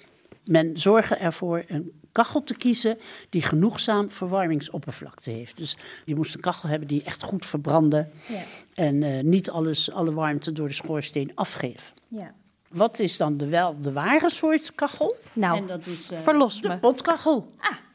Men 0.48 0.78
zorgt 0.78 1.12
ervoor 1.16 1.64
een 1.68 1.92
kachel 2.12 2.44
te 2.44 2.56
kiezen 2.56 2.98
die 3.30 3.42
genoegzaam 3.42 4.12
verwarmingsoppervlakte 4.12 5.30
heeft. 5.32 5.58
Dus 5.58 5.78
je 6.06 6.16
moest 6.16 6.36
een 6.36 6.42
kachel 6.42 6.70
hebben 6.70 6.88
die 6.88 7.04
echt 7.04 7.24
goed 7.24 7.46
verbrandde 7.46 8.08
Ja. 8.28 8.42
en 8.74 9.04
eh, 9.04 9.24
niet 9.24 9.50
alles, 9.50 9.92
alle 9.92 10.14
warmte 10.14 10.52
door 10.52 10.68
de 10.68 10.74
schoorsteen 10.74 11.32
afgeeft. 11.36 11.94
Ja. 12.08 12.34
Wat 12.70 13.00
is 13.00 13.18
dan 13.18 13.38
de, 13.38 13.48
wel 13.48 13.82
de 13.82 13.92
ware 13.92 14.30
soort 14.30 14.76
kachel? 14.76 15.16
Nou, 15.34 15.58
en 15.58 15.68
dat 15.68 15.86
is, 15.86 16.12
eh, 16.12 16.20
verlos 16.20 16.62
de 16.62 16.68
me. 16.68 16.78
potkachel. 16.78 17.50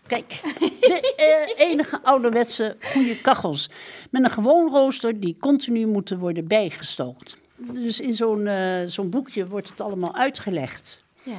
Kijk, 0.06 0.40
de 0.80 1.14
eh, 1.56 1.66
enige 1.68 2.02
ouderwetse 2.02 2.76
goede 2.80 3.20
kachels. 3.20 3.70
Met 4.10 4.24
een 4.24 4.30
gewoon 4.30 4.70
rooster 4.70 5.20
die 5.20 5.36
continu 5.40 5.86
moeten 5.86 6.18
worden 6.18 6.46
bijgestookt. 6.46 7.36
Dus 7.56 8.00
in 8.00 8.14
zo'n 8.14 8.48
zo'n 8.86 9.10
boekje 9.10 9.46
wordt 9.46 9.68
het 9.68 9.80
allemaal 9.80 10.14
uitgelegd. 10.14 11.02
Ja. 11.22 11.36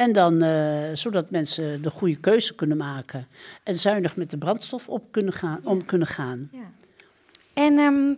En 0.00 0.12
dan, 0.12 0.42
eh, 0.42 0.90
zodat 0.92 1.30
mensen 1.30 1.82
de 1.82 1.90
goede 1.90 2.16
keuze 2.16 2.54
kunnen 2.54 2.76
maken. 2.76 3.28
En 3.62 3.76
zuinig 3.76 4.16
met 4.16 4.30
de 4.30 4.38
brandstof 4.38 4.88
op 4.88 5.04
kunnen 5.10 5.32
gaan, 5.32 5.60
om 5.64 5.84
kunnen 5.84 6.06
gaan. 6.06 6.48
Ja. 6.52 6.70
En 7.52 7.78
ehm, 7.78 8.14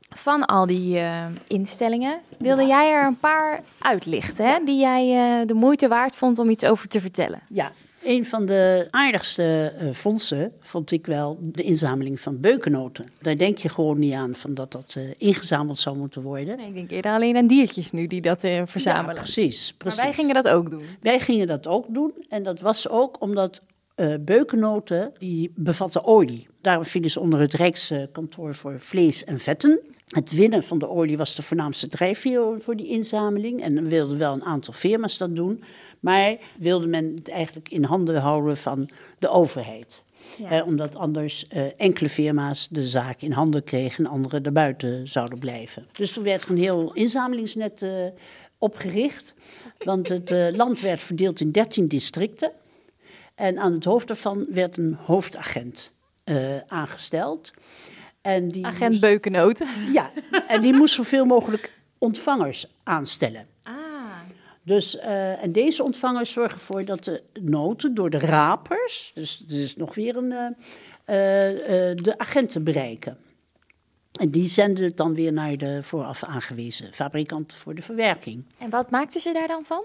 van 0.00 0.46
al 0.46 0.66
die 0.66 0.98
eh, 0.98 1.26
instellingen 1.46 2.20
wilde 2.38 2.66
jij 2.66 2.92
er 2.92 3.06
een 3.06 3.18
paar 3.18 3.62
uitlichten, 3.78 4.46
hè? 4.46 4.64
die 4.64 4.78
jij 4.78 5.02
eh, 5.40 5.46
de 5.46 5.54
moeite 5.54 5.88
waard 5.88 6.16
vond 6.16 6.38
om 6.38 6.50
iets 6.50 6.64
over 6.64 6.88
te 6.88 7.00
vertellen. 7.00 7.40
Ja, 7.48 7.72
een 8.04 8.26
van 8.26 8.46
de 8.46 8.86
aardigste 8.90 9.72
eh, 9.78 9.92
fondsen 9.92 10.52
vond 10.60 10.90
ik 10.90 11.06
wel 11.06 11.38
de 11.40 11.62
inzameling 11.62 12.20
van 12.20 12.40
beukennoten. 12.40 13.04
Daar 13.20 13.36
denk 13.36 13.58
je 13.58 13.68
gewoon 13.68 13.98
niet 13.98 14.12
aan 14.12 14.34
van 14.34 14.54
dat 14.54 14.72
dat 14.72 14.94
eh, 14.96 15.04
ingezameld 15.16 15.80
zou 15.80 15.96
moeten 15.96 16.22
worden. 16.22 16.56
Nee, 16.56 16.66
ik 16.66 16.74
denk 16.74 16.90
eerder 16.90 17.12
alleen 17.12 17.36
aan 17.36 17.46
diertjes 17.46 17.90
nu 17.90 18.06
die 18.06 18.20
dat 18.20 18.44
eh, 18.44 18.62
verzamelen. 18.64 19.14
Ja, 19.14 19.20
precies, 19.20 19.74
precies. 19.76 19.98
maar 19.98 20.06
wij 20.06 20.14
gingen 20.14 20.34
dat 20.34 20.48
ook 20.48 20.70
doen. 20.70 20.84
Wij 21.00 21.20
gingen 21.20 21.46
dat 21.46 21.66
ook 21.66 21.94
doen. 21.94 22.12
En 22.28 22.42
dat 22.42 22.60
was 22.60 22.88
ook 22.88 23.20
omdat 23.20 23.62
beukennoten, 24.20 25.12
die 25.18 25.52
bevatten 25.54 26.04
olie. 26.04 26.48
Daarom 26.60 26.84
vielen 26.84 27.10
ze 27.10 27.20
onder 27.20 27.40
het 27.40 27.54
Rijkskantoor 27.54 28.54
voor 28.54 28.80
Vlees 28.80 29.24
en 29.24 29.38
Vetten. 29.38 29.80
Het 30.08 30.32
winnen 30.32 30.62
van 30.62 30.78
de 30.78 30.88
olie 30.88 31.16
was 31.16 31.34
de 31.34 31.42
voornaamste 31.42 31.88
drijfveer 31.88 32.56
voor 32.58 32.76
die 32.76 32.88
inzameling. 32.88 33.62
En 33.62 33.74
dan 33.74 33.88
wilden 33.88 34.18
wel 34.18 34.32
een 34.32 34.44
aantal 34.44 34.72
firma's 34.72 35.18
dat 35.18 35.36
doen. 35.36 35.64
Maar 36.00 36.36
wilde 36.58 36.86
men 36.86 37.14
het 37.16 37.28
eigenlijk 37.28 37.68
in 37.68 37.84
handen 37.84 38.20
houden 38.20 38.56
van 38.56 38.88
de 39.18 39.28
overheid. 39.28 40.02
Ja. 40.38 40.50
Eh, 40.50 40.66
omdat 40.66 40.96
anders 40.96 41.46
eh, 41.48 41.62
enkele 41.76 42.08
firma's 42.08 42.68
de 42.70 42.86
zaak 42.86 43.20
in 43.20 43.32
handen 43.32 43.64
kregen 43.64 44.04
en 44.04 44.10
anderen 44.10 44.42
erbuiten 44.42 45.08
zouden 45.08 45.38
blijven. 45.38 45.86
Dus 45.92 46.12
toen 46.12 46.24
werd 46.24 46.42
er 46.42 46.50
een 46.50 46.56
heel 46.56 46.92
inzamelingsnet 46.92 47.82
eh, 47.82 48.06
opgericht. 48.64 49.34
Want 49.78 50.08
het 50.08 50.30
eh, 50.30 50.52
land 50.52 50.80
werd 50.80 51.02
verdeeld 51.02 51.40
in 51.40 51.50
13 51.50 51.88
districten. 51.88 52.52
En 53.34 53.58
aan 53.58 53.72
het 53.72 53.84
hoofd 53.84 54.06
daarvan 54.06 54.46
werd 54.50 54.76
een 54.76 54.96
hoofdagent 55.04 55.92
eh, 56.24 56.58
aangesteld. 56.60 57.52
En 58.24 58.48
die 58.48 58.66
Agent 58.66 58.90
moest- 58.90 59.00
ja, 59.92 60.10
en 60.48 60.62
die 60.62 60.74
moest 60.74 60.94
zoveel 60.94 61.24
mogelijk 61.24 61.72
ontvangers 61.98 62.66
aanstellen. 62.82 63.46
Ah. 63.62 63.74
Dus, 64.62 64.98
eh, 64.98 65.42
en 65.42 65.52
deze 65.52 65.82
ontvangers 65.82 66.32
zorgen 66.32 66.58
ervoor 66.58 66.84
dat 66.84 67.04
de 67.04 67.22
noten 67.40 67.94
door 67.94 68.10
de 68.10 68.18
rapers, 68.18 69.10
dus 69.14 69.44
er 69.48 69.60
is 69.60 69.76
nog 69.76 69.94
weer 69.94 70.16
een, 70.16 70.32
eh, 70.32 70.46
eh, 71.04 71.90
eh, 71.90 71.96
de 71.96 72.18
agenten 72.18 72.64
bereiken. 72.64 73.18
En 74.20 74.30
die 74.30 74.46
zenden 74.46 74.84
het 74.84 74.96
dan 74.96 75.14
weer 75.14 75.32
naar 75.32 75.56
de 75.56 75.82
vooraf 75.82 76.24
aangewezen 76.24 76.92
fabrikant 76.92 77.54
voor 77.54 77.74
de 77.74 77.82
verwerking. 77.82 78.44
En 78.58 78.70
wat 78.70 78.90
maakten 78.90 79.20
ze 79.20 79.32
daar 79.32 79.48
dan 79.48 79.64
van? 79.64 79.84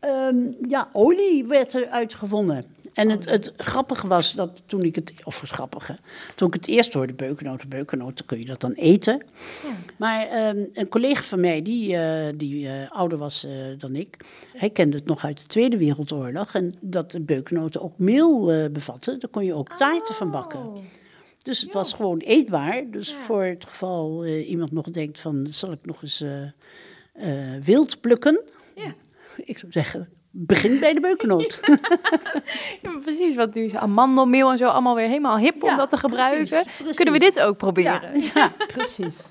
Ehm, 0.00 0.36
ja, 0.68 0.88
olie 0.92 1.44
werd 1.44 1.72
er 1.72 1.88
uitgevonden. 1.88 2.73
En 2.94 3.10
het, 3.10 3.24
het 3.24 3.52
grappige 3.56 4.08
was 4.08 4.32
dat 4.32 4.62
toen 4.66 4.82
ik 4.82 4.94
het, 4.94 5.12
of 5.24 5.40
het 5.40 5.50
grappige, 5.50 5.98
toen 6.34 6.48
ik 6.48 6.54
het 6.54 6.68
eerst 6.68 6.92
hoorde, 6.92 7.14
beukennoten, 7.14 7.68
beukennoten, 7.68 8.26
kun 8.26 8.38
je 8.38 8.44
dat 8.44 8.60
dan 8.60 8.72
eten? 8.72 9.22
Ja. 9.62 9.74
Maar 9.96 10.26
ehm, 10.26 10.64
een 10.72 10.88
collega 10.88 11.22
van 11.22 11.40
mij, 11.40 11.62
die, 11.62 11.96
eh, 11.96 12.32
die 12.36 12.68
eh, 12.68 12.90
ouder 12.90 13.18
was 13.18 13.44
eh, 13.44 13.52
dan 13.78 13.96
ik, 13.96 14.16
hij 14.52 14.70
kende 14.70 14.96
het 14.96 15.06
nog 15.06 15.24
uit 15.24 15.40
de 15.40 15.46
Tweede 15.46 15.76
Wereldoorlog. 15.76 16.54
En 16.54 16.74
dat 16.80 17.10
de 17.10 17.20
beukennoten 17.20 17.82
ook 17.82 17.98
meel 17.98 18.44
bevatten, 18.72 19.20
daar 19.20 19.30
kon 19.30 19.44
je 19.44 19.54
ook 19.54 19.76
taarten 19.76 20.14
van 20.14 20.30
bakken. 20.30 20.66
Oh. 20.66 20.76
Dus 21.42 21.60
het 21.60 21.72
was 21.72 21.92
gewoon 21.92 22.18
eetbaar. 22.18 22.84
Dus 22.90 23.10
Ja. 23.10 23.16
voor 23.18 23.42
het 23.42 23.64
geval 23.64 24.26
iemand 24.26 24.72
nog 24.72 24.90
denkt 24.90 25.20
van, 25.20 25.46
zal 25.50 25.72
ik 25.72 25.78
nog 25.82 26.02
eens 26.02 26.24
wild 27.62 28.00
plukken? 28.00 28.40
Ja. 28.74 28.94
Ik 29.44 29.58
zou 29.58 29.72
zeggen, 29.72 30.08
begin 30.36 30.80
bij 30.80 30.94
de 30.94 31.00
beukennoot. 31.00 31.60
Ja, 32.82 32.98
precies, 33.02 33.34
want 33.34 33.54
nu 33.54 33.62
is 33.62 33.74
amandelmeel 33.74 34.50
en 34.50 34.58
zo 34.58 34.68
allemaal 34.68 34.94
weer 34.94 35.06
helemaal 35.08 35.38
hip 35.38 35.62
om 35.62 35.68
Ja, 35.68 35.76
dat 35.76 35.90
te 35.90 35.96
gebruiken. 35.96 36.44
precies, 36.48 36.76
precies. 36.76 36.96
Kunnen 36.96 37.14
we 37.14 37.20
dit 37.20 37.40
ook 37.40 37.56
proberen? 37.56 38.20
Ja, 38.20 38.30
ja, 38.34 38.52
precies. 38.66 39.28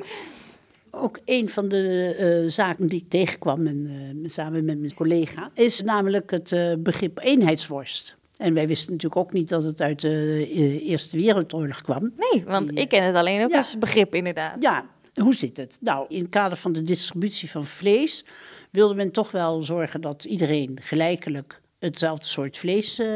Ook 0.92 1.20
een 1.26 1.50
van 1.50 1.68
de 1.68 2.16
eh, 2.18 2.50
zaken 2.50 2.88
die 2.88 3.00
ik 3.00 3.10
tegenkwam 3.10 3.68
en, 3.68 3.88
eh, 4.24 4.30
samen 4.30 4.66
met 4.66 4.80
mijn 4.80 4.94
collega, 4.94 5.50
is 5.54 5.82
namelijk 5.82 6.32
het 6.32 6.52
eh, 6.52 6.74
begrip 6.78 7.20
eenheidsworst. 7.20 8.16
En 8.38 8.54
wij 8.54 8.68
wisten 8.68 8.92
natuurlijk 8.92 9.22
ook 9.22 9.34
niet 9.34 9.50
dat 9.50 9.64
het 9.64 9.82
uit 9.82 10.02
de 10.02 10.48
Eerste 10.84 11.18
Wereldoorlog 11.18 11.82
kwam. 11.82 12.14
Nee, 12.18 12.44
want 12.46 12.78
ik 12.80 12.90
ken 12.90 13.04
het 13.04 13.16
alleen 13.16 13.44
ook 13.44 13.54
als 13.54 13.78
begrip 13.78 14.16
inderdaad. 14.16 14.62
Ja, 14.62 14.86
hoe 15.22 15.36
zit 15.36 15.58
het? 15.58 15.77
Nou, 15.82 16.05
in 16.10 16.22
het 16.22 16.29
kader 16.29 16.58
van 16.58 16.74
de 16.74 16.84
distributie 16.84 17.51
van 17.51 17.65
vlees 17.65 18.25
wilde 18.72 18.96
men 18.96 19.12
toch 19.12 19.32
wel 19.32 19.62
zorgen 19.62 20.01
dat 20.01 20.24
iedereen 20.24 20.77
gelijkelijk 20.82 21.62
hetzelfde 21.79 22.25
soort 22.25 22.58
vlees 22.58 23.00
eh, 23.00 23.08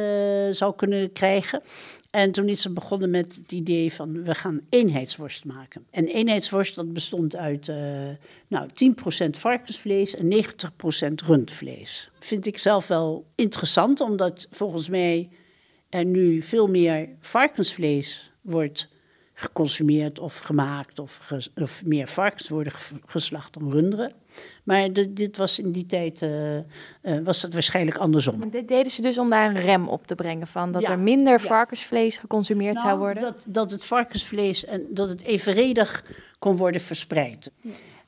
zou 0.51 0.75
kunnen 0.75 1.11
krijgen. 1.11 1.61
En 2.09 2.31
toen 2.31 2.49
is 2.49 2.61
ze 2.61 2.73
begonnen 2.73 3.09
met 3.09 3.35
het 3.35 3.51
idee 3.51 3.93
van 3.93 4.23
we 4.23 4.35
gaan 4.35 4.61
eenheidsworst 4.69 5.45
maken. 5.45 5.85
En 5.91 6.07
eenheidsworst 6.07 6.75
dat 6.75 6.93
bestond 6.93 7.35
uit 7.35 7.69
eh 7.69 7.77
nou, 8.47 8.67
10% 9.25 9.29
varkensvlees 9.29 10.15
en 10.15 10.43
90% 10.43 11.25
rundvlees. 11.25 12.09
Vind 12.19 12.45
ik 12.45 12.57
zelf 12.57 12.87
wel 12.87 13.25
interessant, 13.35 14.01
omdat 14.01 14.47
volgens 14.51 14.89
mij 14.89 15.29
er 15.89 16.05
nu 16.05 16.41
veel 16.41 16.67
meer 16.67 17.09
varkensvlees 17.19 18.31
wordt 18.41 18.89
geconsumeerd 19.39 20.19
of 20.19 20.37
gemaakt 20.37 20.99
of, 20.99 21.31
of 21.55 21.85
meer 21.85 22.07
varkens 22.07 22.49
worden 22.49 22.71
ge- 22.73 22.95
geslacht 23.05 23.53
dan 23.53 23.71
runderen. 23.71 24.11
Maar 24.63 24.93
de- 24.93 25.13
dit 25.13 25.37
was 25.37 25.59
in 25.59 25.71
die 25.71 25.85
tijd 25.85 26.21
eh, 26.21 26.57
eh, 26.57 26.63
was 27.23 27.41
het 27.41 27.53
waarschijnlijk 27.53 27.97
andersom. 27.97 28.49
Dit 28.49 28.67
deden 28.67 28.91
ze 28.91 29.01
dus 29.01 29.17
om 29.17 29.29
daar 29.29 29.49
een 29.49 29.61
rem 29.61 29.87
op 29.87 30.07
te 30.07 30.15
brengen 30.15 30.47
van 30.47 30.71
dat 30.71 30.81
Ja, 30.81 30.89
er 30.89 30.99
minder 30.99 31.33
ja. 31.33 31.39
varkensvlees 31.39 32.17
geconsumeerd 32.17 32.75
zou 32.75 32.87
Nou, 32.87 32.99
worden. 32.99 33.23
Dat, 33.23 33.35
dat 33.45 33.71
het 33.71 33.85
varkensvlees 33.85 34.65
en 34.65 34.85
dat 34.89 35.09
het 35.09 35.23
evenredig 35.23 36.03
kon 36.39 36.55
worden 36.57 36.81
verspreid. 36.81 37.51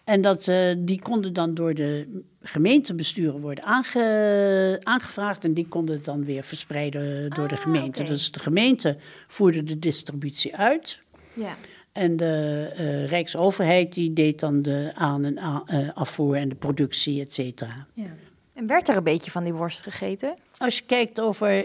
En 0.04 0.22
dat, 0.22 0.48
eh, 0.48 0.76
die 0.78 1.02
konden 1.02 1.34
dan 1.34 1.54
door 1.54 1.74
de 1.74 2.22
gemeentebesturen 2.42 3.40
worden 3.40 3.64
aange, 3.64 4.80
aangevraagd 4.84 5.44
en 5.44 5.54
die 5.54 5.68
konden 5.68 5.96
het 5.96 6.06
dan 6.06 6.26
weer 6.26 6.44
verspreiden 6.44 7.30
door 7.30 7.48
de 7.48 7.56
Ah, 7.56 7.62
gemeente. 7.62 8.04
Dus 8.04 8.32
de 8.32 8.40
gemeente 8.40 8.98
voerde 9.28 9.64
de 9.64 9.80
distributie 9.80 10.56
uit. 10.56 11.02
Ja. 11.40 11.56
En 11.92 12.18
de 12.18 12.70
uh, 12.80 13.08
Rijksoverheid 13.08 13.94
die 13.94 14.14
deed 14.14 14.40
dan 14.40 14.62
de 14.62 14.92
aan- 14.94 15.26
en 15.26 15.38
uh, 15.38 15.90
afvoer 15.94 16.36
en 16.36 16.50
de 16.50 16.56
productie, 16.56 17.22
et 17.22 17.34
cetera. 17.34 17.88
Ja. 17.94 18.16
En 18.54 18.68
werd 18.68 18.90
er 18.90 18.98
een 18.98 19.04
beetje 19.04 19.32
van 19.32 19.44
die 19.44 19.54
worst 19.54 19.84
gegeten? 19.84 20.34
Als 20.58 20.78
je 20.78 20.84
kijkt 20.86 21.22
over 21.22 21.58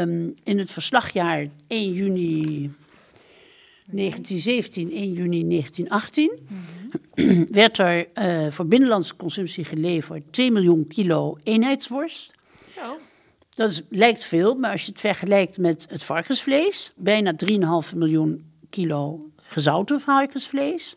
um, 0.00 0.34
in 0.42 0.58
het 0.58 0.70
verslagjaar 0.70 1.46
1 1.66 1.92
juni 1.92 2.70
1917, 3.86 4.92
1 4.92 5.12
juni 5.12 5.48
1918, 5.48 6.32
mm-hmm. 6.48 7.46
werd 7.60 7.78
er 7.78 8.06
uh, 8.14 8.50
voor 8.50 8.66
binnenlandse 8.66 9.16
consumptie 9.16 9.64
geleverd 9.64 10.22
2 10.30 10.52
miljoen 10.52 10.86
kilo 10.88 11.38
eenheidsworst. 11.42 12.30
Oh. 12.78 12.90
Dat 13.54 13.70
is, 13.70 13.82
lijkt 13.88 14.24
veel, 14.24 14.54
maar 14.54 14.70
als 14.70 14.84
je 14.84 14.90
het 14.90 15.00
vergelijkt 15.00 15.58
met 15.58 15.86
het 15.88 16.02
varkensvlees, 16.02 16.92
bijna 16.96 17.34
3,5 17.46 17.96
miljoen 17.96 18.51
kilo 18.72 19.30
gezouten 19.36 20.00
varkensvlees. 20.00 20.94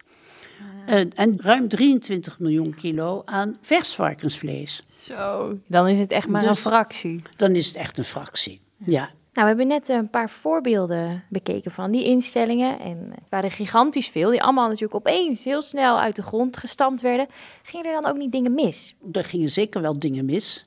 Uh, 0.89 0.99
en 1.15 1.35
ruim 1.37 1.67
23 1.67 2.39
miljoen 2.39 2.75
kilo 2.75 3.21
aan 3.25 3.55
vers 3.61 3.95
varkensvlees. 3.95 4.83
Zo, 4.99 5.57
dan 5.67 5.87
is 5.87 5.99
het 5.99 6.11
echt 6.11 6.27
maar 6.27 6.41
dus, 6.41 6.49
een 6.49 6.55
fractie. 6.55 7.21
Dan 7.35 7.55
is 7.55 7.67
het 7.67 7.75
echt 7.75 7.97
een 7.97 8.03
fractie, 8.03 8.61
ja. 8.85 9.09
Nou, 9.33 9.47
we 9.47 9.53
hebben 9.53 9.67
net 9.67 9.89
een 9.89 10.09
paar 10.09 10.29
voorbeelden 10.29 11.23
bekeken 11.29 11.71
van 11.71 11.91
die 11.91 12.03
instellingen. 12.03 12.79
En 12.79 13.09
het 13.09 13.29
waren 13.29 13.51
gigantisch 13.51 14.07
veel, 14.07 14.29
die 14.29 14.43
allemaal 14.43 14.67
natuurlijk 14.67 14.95
opeens 14.95 15.43
heel 15.43 15.61
snel 15.61 15.99
uit 15.99 16.15
de 16.15 16.21
grond 16.21 16.57
gestampt 16.57 17.01
werden. 17.01 17.27
Gingen 17.63 17.85
er 17.85 18.01
dan 18.01 18.11
ook 18.11 18.17
niet 18.17 18.31
dingen 18.31 18.53
mis? 18.53 18.95
Er 19.11 19.23
gingen 19.23 19.49
zeker 19.49 19.81
wel 19.81 19.99
dingen 19.99 20.25
mis. 20.25 20.65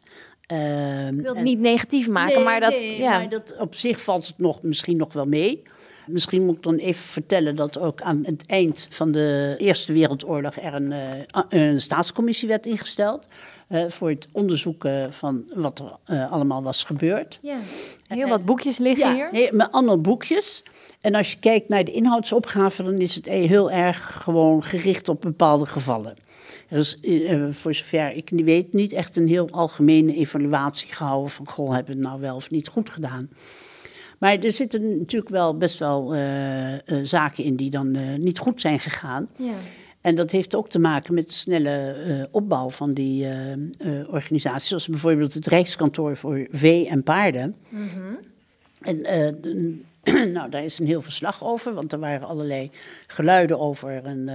Uh, 0.53 1.09
Ik 1.09 1.21
wil 1.21 1.35
het 1.35 1.45
niet 1.45 1.59
negatief 1.59 2.09
maken, 2.09 2.35
nee, 2.35 2.45
maar 2.45 2.61
dat... 2.61 2.73
Nee, 2.73 2.99
ja. 2.99 3.19
maar 3.19 3.29
dat, 3.29 3.55
op 3.59 3.75
zich 3.75 4.03
valt 4.03 4.27
het 4.27 4.39
nog, 4.39 4.63
misschien 4.63 4.97
nog 4.97 5.13
wel 5.13 5.27
mee. 5.27 5.63
Misschien 6.09 6.45
moet 6.45 6.57
ik 6.57 6.63
dan 6.63 6.77
even 6.77 7.05
vertellen 7.05 7.55
dat 7.57 7.79
ook 7.79 8.01
aan 8.01 8.21
het 8.25 8.45
eind 8.47 8.87
van 8.91 9.13
de 9.13 9.55
Eerste 9.59 9.93
Wereldoorlog 9.93 10.57
er 10.57 10.75
een, 10.75 10.91
uh, 10.91 11.43
een 11.49 11.81
staatscommissie 11.81 12.49
werd 12.49 12.67
ingesteld. 12.67 13.27
Uh, 13.69 13.89
voor 13.89 14.09
het 14.09 14.29
onderzoeken 14.33 15.13
van 15.13 15.45
wat 15.55 15.79
er 15.79 16.15
uh, 16.15 16.33
allemaal 16.33 16.63
was 16.63 16.85
gebeurd. 16.85 17.39
Ja. 17.43 17.59
Heel 18.07 18.29
wat 18.29 18.45
boekjes 18.45 18.79
liggen 18.79 19.17
ja, 19.17 19.31
hier. 19.31 19.55
met 19.55 19.73
allemaal 19.73 20.01
boekjes. 20.01 20.63
En 21.01 21.15
als 21.15 21.33
je 21.33 21.39
kijkt 21.39 21.69
naar 21.69 21.85
de 21.85 21.93
inhoudsopgave, 21.93 22.83
dan 22.83 22.99
is 22.99 23.15
het 23.15 23.27
heel 23.27 23.71
erg 23.71 24.23
gewoon 24.23 24.63
gericht 24.63 25.09
op 25.09 25.21
bepaalde 25.21 25.67
gevallen. 25.67 26.17
Er 26.69 26.77
is, 26.77 26.97
uh, 27.03 27.47
voor 27.51 27.75
zover 27.75 28.13
ik 28.13 28.31
niet 28.31 28.45
weet, 28.45 28.73
niet 28.73 28.93
echt 28.93 29.17
een 29.17 29.29
heel 29.29 29.49
algemene 29.51 30.15
evaluatie 30.15 30.93
gehouden 30.93 31.31
van, 31.31 31.49
goh, 31.49 31.75
hebben 31.75 31.97
we 31.97 32.01
het 32.01 32.09
nou 32.09 32.21
wel 32.21 32.37
of 32.37 32.51
niet 32.51 32.69
goed 32.69 32.91
gedaan. 32.91 33.29
Maar 34.19 34.39
er 34.39 34.53
zitten 34.53 34.99
natuurlijk 34.99 35.31
wel 35.31 35.57
best 35.57 35.79
wel 35.79 36.15
uh, 36.15 36.73
uh, 36.73 36.79
zaken 37.03 37.45
in 37.45 37.57
die 37.57 37.71
dan 37.71 37.97
uh, 37.97 38.15
niet 38.17 38.39
goed 38.39 38.61
zijn 38.61 38.79
gegaan. 38.79 39.29
Ja. 39.37 39.55
En 40.01 40.15
dat 40.15 40.31
heeft 40.31 40.55
ook 40.55 40.69
te 40.69 40.79
maken 40.79 41.15
met 41.15 41.27
de 41.27 41.33
snelle 41.33 42.29
opbouw 42.31 42.71
van 42.71 42.91
die 42.91 43.27
organisaties. 44.07 44.69
Zoals 44.69 44.89
bijvoorbeeld 44.89 45.35
het 45.35 45.47
Rijkskantoor 45.47 46.17
voor 46.17 46.47
Vee 46.51 46.89
en 46.89 47.03
Paarden. 47.03 47.57
Mm 47.69 47.89
-hmm. 47.89 48.19
En 48.81 49.03
de, 49.41 49.81
nou, 50.35 50.51
daar 50.51 50.65
is 50.65 50.79
een 50.79 50.87
heel 50.87 51.03
verslag 51.03 51.45
over, 51.45 51.75
want 51.75 51.93
er 51.93 51.99
waren 51.99 52.29
allerlei 52.29 52.71
geluiden 53.07 53.59
over 53.59 54.07
een 54.07 54.31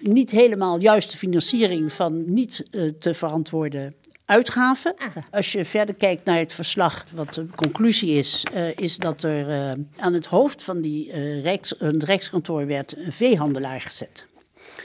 niet 0.00 0.30
helemaal 0.30 0.80
juiste 0.80 1.16
financiering 1.16 1.92
van 1.92 2.32
niet 2.32 2.64
te 2.98 3.14
verantwoorden 3.14 3.94
uitgaven. 4.28 4.94
Ah. 4.98 5.16
Als 5.30 5.52
je 5.52 5.64
verder 5.64 5.94
kijkt 5.94 6.24
naar 6.24 6.38
het 6.38 6.52
verslag, 6.52 7.04
wat 7.14 7.34
de 7.34 7.46
conclusie 7.54 8.12
is, 8.12 8.44
uh, 8.54 8.76
is 8.76 8.96
dat 8.96 9.22
er 9.22 9.48
uh, 9.48 9.84
aan 9.96 10.12
het 10.12 10.26
hoofd 10.26 10.64
van 10.64 10.80
die 10.80 11.06
uh, 11.06 11.42
Rijks, 11.42 11.74
het 11.78 12.02
Rijkskantoor 12.02 12.66
werd 12.66 12.96
een 12.96 13.12
veehandelaar 13.12 13.80
gezet. 13.80 14.26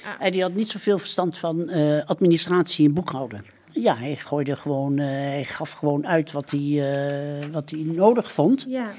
Ah. 0.04 0.26
En 0.26 0.32
die 0.32 0.42
had 0.42 0.54
niet 0.54 0.70
zoveel 0.70 0.98
verstand 0.98 1.38
van 1.38 1.70
administratie 2.06 2.88
en 2.88 2.94
boekhouden. 2.94 3.46
Ja, 3.72 3.96
hij 3.98 4.16
gooide 4.16 4.56
gewoon, 4.56 4.98
hij 4.98 5.44
gaf 5.44 5.72
gewoon 5.72 6.08
uit 6.08 6.32
wat 6.32 6.52
hij, 6.52 6.84
wat 7.52 7.70
hij 7.70 7.80
nodig 7.80 8.32
vond. 8.32 8.66
Ja. 8.68 8.92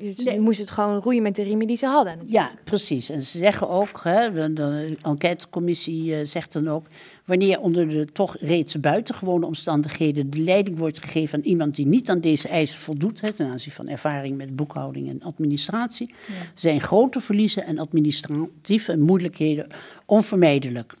Dus 0.00 0.16
je 0.22 0.40
moest 0.40 0.58
het 0.58 0.70
gewoon 0.70 1.00
roeien 1.02 1.22
met 1.22 1.36
de 1.36 1.42
riemen 1.42 1.66
die 1.66 1.76
ze 1.76 1.86
hadden. 1.86 2.18
Ja, 2.26 2.50
precies. 2.64 3.10
En 3.10 3.22
ze 3.22 3.38
zeggen 3.38 3.68
ook, 3.68 4.00
hè, 4.02 4.52
de 4.52 4.96
enquêtecommissie 5.02 6.04
uh, 6.04 6.18
zegt 6.22 6.52
dan 6.52 6.68
ook, 6.68 6.86
wanneer 7.24 7.60
onder 7.60 7.88
de 7.88 8.04
toch 8.04 8.36
reeds 8.40 8.80
buitengewone 8.80 9.46
omstandigheden 9.46 10.30
de 10.30 10.42
leiding 10.42 10.78
wordt 10.78 10.98
gegeven 10.98 11.38
aan 11.38 11.44
iemand 11.44 11.76
die 11.76 11.86
niet 11.86 12.10
aan 12.10 12.20
deze 12.20 12.48
eisen 12.48 12.78
voldoet, 12.78 13.20
hè, 13.20 13.32
ten 13.32 13.48
aanzien 13.48 13.72
van 13.72 13.88
ervaring 13.88 14.36
met 14.36 14.56
boekhouding 14.56 15.08
en 15.08 15.22
administratie, 15.22 16.08
ja. 16.08 16.34
zijn 16.54 16.80
grote 16.80 17.20
verliezen 17.20 17.64
en 17.64 17.78
administratieve 17.78 18.96
moeilijkheden 18.96 19.66
onvermijdelijk. 20.06 20.94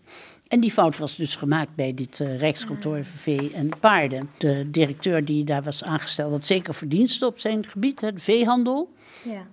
En 0.48 0.60
die 0.60 0.70
fout 0.70 0.98
was 0.98 1.16
dus 1.16 1.36
gemaakt 1.36 1.74
bij 1.74 1.94
dit 1.94 2.18
uh, 2.18 2.38
Rijkskantoor 2.38 3.04
Vee 3.04 3.52
en 3.54 3.68
Paarden. 3.80 4.30
De 4.38 4.70
directeur 4.70 5.24
die 5.24 5.44
daar 5.44 5.62
was 5.62 5.84
aangesteld 5.84 6.32
had 6.32 6.46
zeker 6.46 6.74
verdiensten 6.74 7.26
op 7.26 7.38
zijn 7.38 7.66
gebied, 7.66 8.00
hè, 8.00 8.12
de 8.12 8.20
veehandel. 8.20 8.92
Ja. 9.24 9.46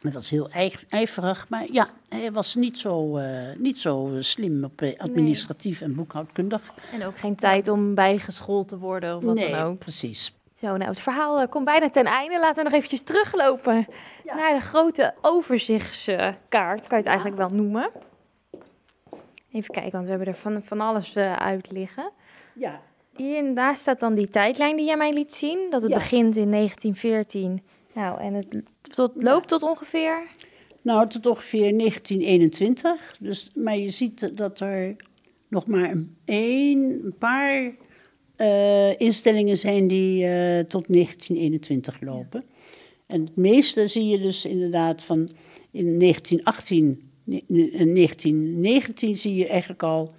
Dat 0.00 0.12
was 0.12 0.30
heel 0.30 0.48
ijverig, 0.88 1.48
maar 1.48 1.66
ja, 1.72 1.88
hij 2.08 2.32
was 2.32 2.54
niet 2.54 2.78
zo, 2.78 3.18
uh, 3.18 3.24
niet 3.58 3.78
zo 3.78 4.16
slim 4.20 4.64
op 4.64 4.82
uh, 4.82 4.98
administratief 4.98 5.80
nee. 5.80 5.88
en 5.88 5.94
boekhoudkundig. 5.94 6.72
En 6.92 7.04
ook 7.04 7.18
geen 7.18 7.36
tijd 7.36 7.68
om 7.68 7.94
bijgeschoold 7.94 8.68
te 8.68 8.78
worden 8.78 9.16
of 9.16 9.24
wat 9.24 9.34
nee, 9.34 9.50
dan 9.50 9.60
ook. 9.60 9.78
precies. 9.78 10.34
Zo, 10.54 10.66
nou, 10.66 10.84
het 10.84 11.00
verhaal 11.00 11.40
uh, 11.40 11.48
komt 11.48 11.64
bijna 11.64 11.90
ten 11.90 12.04
einde. 12.04 12.38
Laten 12.38 12.56
we 12.56 12.62
nog 12.62 12.72
eventjes 12.72 13.02
teruglopen 13.02 13.86
ja. 14.24 14.34
naar 14.34 14.54
de 14.54 14.60
grote 14.60 15.14
overzichtskaart, 15.20 16.86
kan 16.86 16.98
je 16.98 17.04
het 17.04 17.06
eigenlijk 17.06 17.36
wel 17.36 17.48
noemen. 17.48 17.90
Even 19.56 19.74
kijken, 19.74 19.92
want 19.92 20.04
we 20.04 20.10
hebben 20.10 20.28
er 20.28 20.34
van, 20.34 20.62
van 20.64 20.80
alles 20.80 21.16
uh, 21.16 21.36
uit 21.36 21.72
liggen. 21.72 22.10
Ja. 22.54 22.80
Hier 23.16 23.54
daar 23.54 23.76
staat 23.76 24.00
dan 24.00 24.14
die 24.14 24.28
tijdlijn 24.28 24.76
die 24.76 24.86
jij 24.86 24.96
mij 24.96 25.12
liet 25.12 25.34
zien. 25.34 25.66
Dat 25.70 25.82
het 25.82 25.90
ja. 25.90 25.96
begint 25.96 26.36
in 26.36 26.50
1914. 26.50 27.62
Nou, 27.92 28.20
en 28.20 28.34
het 28.34 28.62
tot, 28.80 29.22
loopt 29.22 29.48
tot 29.48 29.62
ongeveer? 29.62 30.26
Nou, 30.82 31.08
tot 31.08 31.26
ongeveer 31.26 31.78
1921. 31.78 33.16
Dus, 33.20 33.50
maar 33.54 33.76
je 33.76 33.88
ziet 33.88 34.36
dat 34.36 34.60
er 34.60 34.96
nog 35.48 35.66
maar 35.66 35.90
een, 35.90 36.16
een 36.24 37.14
paar 37.18 37.74
uh, 38.36 39.00
instellingen 39.00 39.56
zijn 39.56 39.86
die 39.86 40.24
uh, 40.24 40.58
tot 40.58 40.88
1921 40.88 42.00
lopen. 42.00 42.44
Ja. 42.46 42.54
En 43.06 43.20
het 43.20 43.36
meeste 43.36 43.86
zie 43.86 44.06
je 44.06 44.18
dus 44.18 44.44
inderdaad 44.44 45.04
van 45.04 45.18
in 45.70 45.98
1918 45.98 47.05
in 47.26 47.94
1919 47.94 49.14
zie 49.14 49.34
je 49.34 49.48
eigenlijk 49.48 49.82
al 49.82 50.14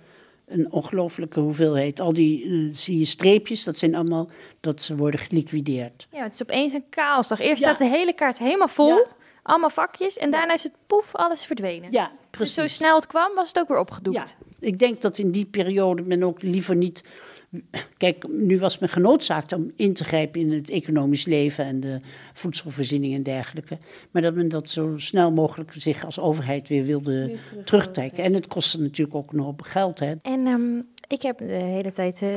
een 0.47 0.71
ongelooflijke 0.71 1.39
hoeveelheid. 1.39 1.99
Al 1.99 2.13
die 2.13 2.45
uh, 2.45 2.69
zie 2.71 2.97
je 2.97 3.05
streepjes, 3.05 3.63
dat 3.63 3.77
zijn 3.77 3.95
allemaal 3.95 4.29
dat 4.59 4.81
ze 4.81 4.95
worden 4.95 5.19
geliquideerd. 5.19 6.07
Ja, 6.11 6.23
het 6.23 6.33
is 6.33 6.41
opeens 6.41 6.73
een 6.73 6.83
chaosdag. 6.89 7.39
Eerst 7.39 7.63
ja. 7.63 7.75
staat 7.75 7.89
de 7.89 7.97
hele 7.97 8.13
kaart 8.13 8.37
helemaal 8.37 8.67
vol, 8.67 8.87
ja. 8.87 9.05
allemaal 9.43 9.69
vakjes, 9.69 10.17
en 10.17 10.31
daarna 10.31 10.53
is 10.53 10.63
het 10.63 10.73
poef, 10.87 11.15
alles 11.15 11.45
verdwenen. 11.45 11.91
Ja, 11.91 12.11
precies. 12.29 12.55
Dus 12.55 12.63
zo 12.63 12.75
snel 12.75 12.95
het 12.95 13.07
kwam, 13.07 13.33
was 13.35 13.47
het 13.47 13.59
ook 13.59 13.67
weer 13.67 13.79
opgedoekt. 13.79 14.35
Ja, 14.39 14.45
ik 14.59 14.79
denk 14.79 15.01
dat 15.01 15.17
in 15.17 15.31
die 15.31 15.45
periode 15.45 16.01
men 16.01 16.23
ook 16.23 16.41
liever 16.41 16.75
niet 16.75 17.03
Kijk, 17.97 18.27
nu 18.27 18.59
was 18.59 18.79
men 18.79 18.89
genoodzaakt 18.89 19.53
om 19.53 19.71
in 19.75 19.93
te 19.93 20.03
grijpen 20.03 20.41
in 20.41 20.51
het 20.51 20.69
economisch 20.69 21.25
leven 21.25 21.65
en 21.65 21.79
de 21.79 21.99
voedselvoorziening 22.33 23.13
en 23.13 23.23
dergelijke. 23.23 23.77
Maar 24.11 24.21
dat 24.21 24.35
men 24.35 24.49
dat 24.49 24.69
zo 24.69 24.93
snel 24.97 25.31
mogelijk 25.31 25.71
zich 25.73 26.05
als 26.05 26.19
overheid 26.19 26.67
weer 26.67 26.83
wilde 26.83 27.25
weer 27.25 27.39
terug 27.65 27.87
terugtrekken. 27.87 28.23
En 28.23 28.33
het 28.33 28.47
kostte 28.47 28.81
natuurlijk 28.81 29.17
ook 29.17 29.33
nog 29.33 29.47
op 29.47 29.61
geld. 29.61 29.99
Hè. 29.99 30.13
En 30.21 30.47
um, 30.47 30.87
ik 31.07 31.21
heb 31.21 31.37
de 31.37 31.45
hele 31.45 31.93
tijd 31.93 32.21
uh, 32.21 32.29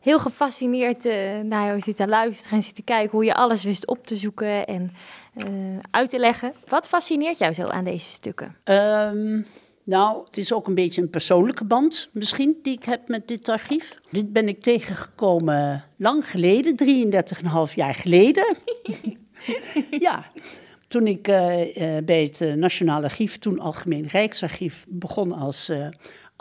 heel 0.00 0.18
gefascineerd 0.18 1.04
uh, 1.06 1.40
naar 1.40 1.66
jou 1.66 1.80
zitten 1.80 2.08
luisteren 2.08 2.56
en 2.56 2.62
zitten 2.62 2.84
kijken 2.84 3.10
hoe 3.10 3.24
je 3.24 3.34
alles 3.34 3.64
wist 3.64 3.86
op 3.86 4.06
te 4.06 4.16
zoeken 4.16 4.66
en 4.66 4.92
uh, 5.36 5.46
uit 5.90 6.10
te 6.10 6.18
leggen. 6.18 6.52
Wat 6.68 6.88
fascineert 6.88 7.38
jou 7.38 7.52
zo 7.52 7.66
aan 7.66 7.84
deze 7.84 8.10
stukken? 8.10 8.56
Um, 8.64 9.46
nou, 9.84 10.24
het 10.24 10.36
is 10.36 10.52
ook 10.52 10.66
een 10.66 10.74
beetje 10.74 11.02
een 11.02 11.10
persoonlijke 11.10 11.64
band 11.64 12.08
misschien 12.12 12.58
die 12.62 12.72
ik 12.72 12.84
heb 12.84 13.08
met 13.08 13.28
dit 13.28 13.48
archief. 13.48 13.98
Dit 14.10 14.32
ben 14.32 14.48
ik 14.48 14.60
tegengekomen 14.60 15.84
lang 15.96 16.30
geleden, 16.30 16.76
33,5 17.68 17.74
jaar 17.74 17.94
geleden. 17.94 18.56
ja, 20.06 20.24
toen 20.88 21.06
ik 21.06 21.28
uh, 21.28 21.76
uh, 21.76 22.04
bij 22.04 22.22
het 22.22 22.40
uh, 22.40 22.52
Nationaal 22.52 23.02
Archief, 23.02 23.38
toen 23.38 23.58
Algemeen 23.58 24.06
Rijksarchief, 24.06 24.86
begon 24.88 25.32
als 25.32 25.72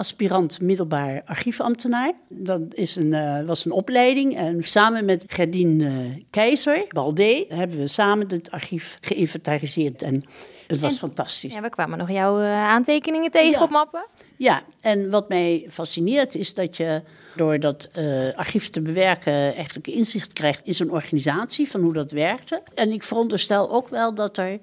aspirant 0.02 0.62
middelbaar 0.62 1.22
archiefambtenaar. 1.26 2.14
Dat 2.30 2.62
is 2.70 2.96
een, 2.96 3.46
was 3.46 3.66
een 3.66 3.72
opleiding 3.72 4.38
en 4.38 4.64
samen 4.64 5.06
met 5.06 5.24
Gerdien 5.28 5.84
Keizer, 6.30 6.86
Baldé, 6.88 7.46
hebben 7.48 7.78
we 7.78 7.88
samen 7.88 8.30
het 8.30 8.52
archief 8.52 8.98
geïnventariseerd 9.02 10.02
en 10.02 10.24
het 10.72 10.80
was 10.80 10.92
en, 10.92 11.00
fantastisch. 11.00 11.54
Ja, 11.54 11.62
we 11.62 11.70
kwamen 11.70 11.98
nog 11.98 12.12
jouw 12.12 12.40
uh, 12.40 12.64
aantekeningen 12.64 13.32
tegen 13.32 13.52
ja. 13.52 13.64
op 13.64 13.70
mappen. 13.70 14.06
Ja, 14.38 14.64
en 14.82 15.10
wat 15.10 15.30
mij 15.30 15.66
fascineert 15.70 16.36
is 16.36 16.54
dat 16.54 16.78
je 16.78 17.02
door 17.36 17.60
dat 17.60 17.90
uh, 17.98 18.34
archief 18.36 18.70
te 18.70 18.82
bewerken 18.82 19.56
eigenlijk 19.56 19.88
inzicht 19.88 20.34
krijgt 20.34 20.66
in 20.66 20.74
zo'n 20.74 20.92
organisatie 20.92 21.70
van 21.70 21.82
hoe 21.82 21.94
dat 21.94 22.12
werkte. 22.12 22.62
En 22.74 22.92
ik 22.92 23.04
veronderstel 23.04 23.72
ook 23.72 23.88
wel 23.88 24.14
dat 24.16 24.38
er 24.38 24.60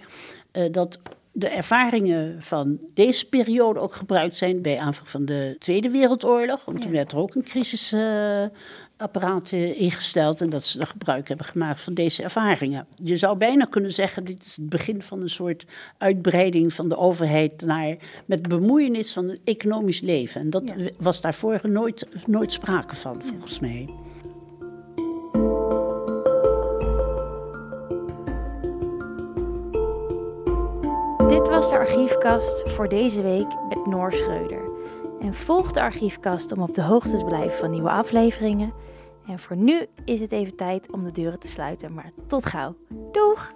uh, 0.52 0.72
dat 0.72 0.98
de 1.38 1.48
ervaringen 1.48 2.36
van 2.38 2.78
deze 2.94 3.28
periode 3.28 3.80
ook 3.80 3.94
gebruikt 3.94 4.36
zijn 4.36 4.62
bij 4.62 4.78
aanvang 4.78 5.08
van 5.08 5.24
de 5.24 5.56
Tweede 5.58 5.90
Wereldoorlog. 5.90 6.64
Want 6.64 6.82
toen 6.82 6.92
werd 6.92 7.12
er 7.12 7.18
ook 7.18 7.34
een 7.34 7.42
crisisapparaat 7.42 9.52
uh, 9.52 9.80
ingesteld 9.80 10.40
en 10.40 10.50
dat 10.50 10.64
ze 10.64 10.80
er 10.80 10.86
gebruik 10.86 11.28
hebben 11.28 11.46
gemaakt 11.46 11.80
van 11.80 11.94
deze 11.94 12.22
ervaringen. 12.22 12.86
Je 13.02 13.16
zou 13.16 13.36
bijna 13.36 13.64
kunnen 13.64 13.92
zeggen, 13.92 14.24
dit 14.24 14.44
is 14.44 14.56
het 14.56 14.68
begin 14.68 15.02
van 15.02 15.20
een 15.20 15.28
soort 15.28 15.64
uitbreiding 15.98 16.74
van 16.74 16.88
de 16.88 16.96
overheid 16.96 17.62
naar, 17.66 17.96
met 18.26 18.48
bemoeienis 18.48 19.12
van 19.12 19.28
het 19.28 19.40
economisch 19.44 20.00
leven. 20.00 20.40
En 20.40 20.50
dat 20.50 20.74
was 20.96 21.20
daarvoor 21.20 21.60
nooit, 21.62 22.06
nooit 22.26 22.52
sprake 22.52 22.96
van, 22.96 23.22
volgens 23.22 23.60
mij. 23.60 23.88
Was 31.58 31.68
de 31.68 31.78
archiefkast 31.78 32.70
voor 32.70 32.88
deze 32.88 33.22
week 33.22 33.46
met 33.68 33.86
Noor 33.86 34.12
Schreuder. 34.12 34.70
En 35.20 35.34
volg 35.34 35.72
de 35.72 35.80
archiefkast 35.80 36.52
om 36.52 36.62
op 36.62 36.74
de 36.74 36.82
hoogte 36.82 37.16
te 37.16 37.24
blijven 37.24 37.58
van 37.58 37.70
nieuwe 37.70 37.90
afleveringen. 37.90 38.72
En 39.26 39.38
voor 39.38 39.56
nu 39.56 39.86
is 40.04 40.20
het 40.20 40.32
even 40.32 40.56
tijd 40.56 40.92
om 40.92 41.04
de 41.04 41.12
deuren 41.12 41.38
te 41.38 41.48
sluiten, 41.48 41.94
maar 41.94 42.10
tot 42.26 42.46
gauw. 42.46 42.76
Doeg! 43.12 43.52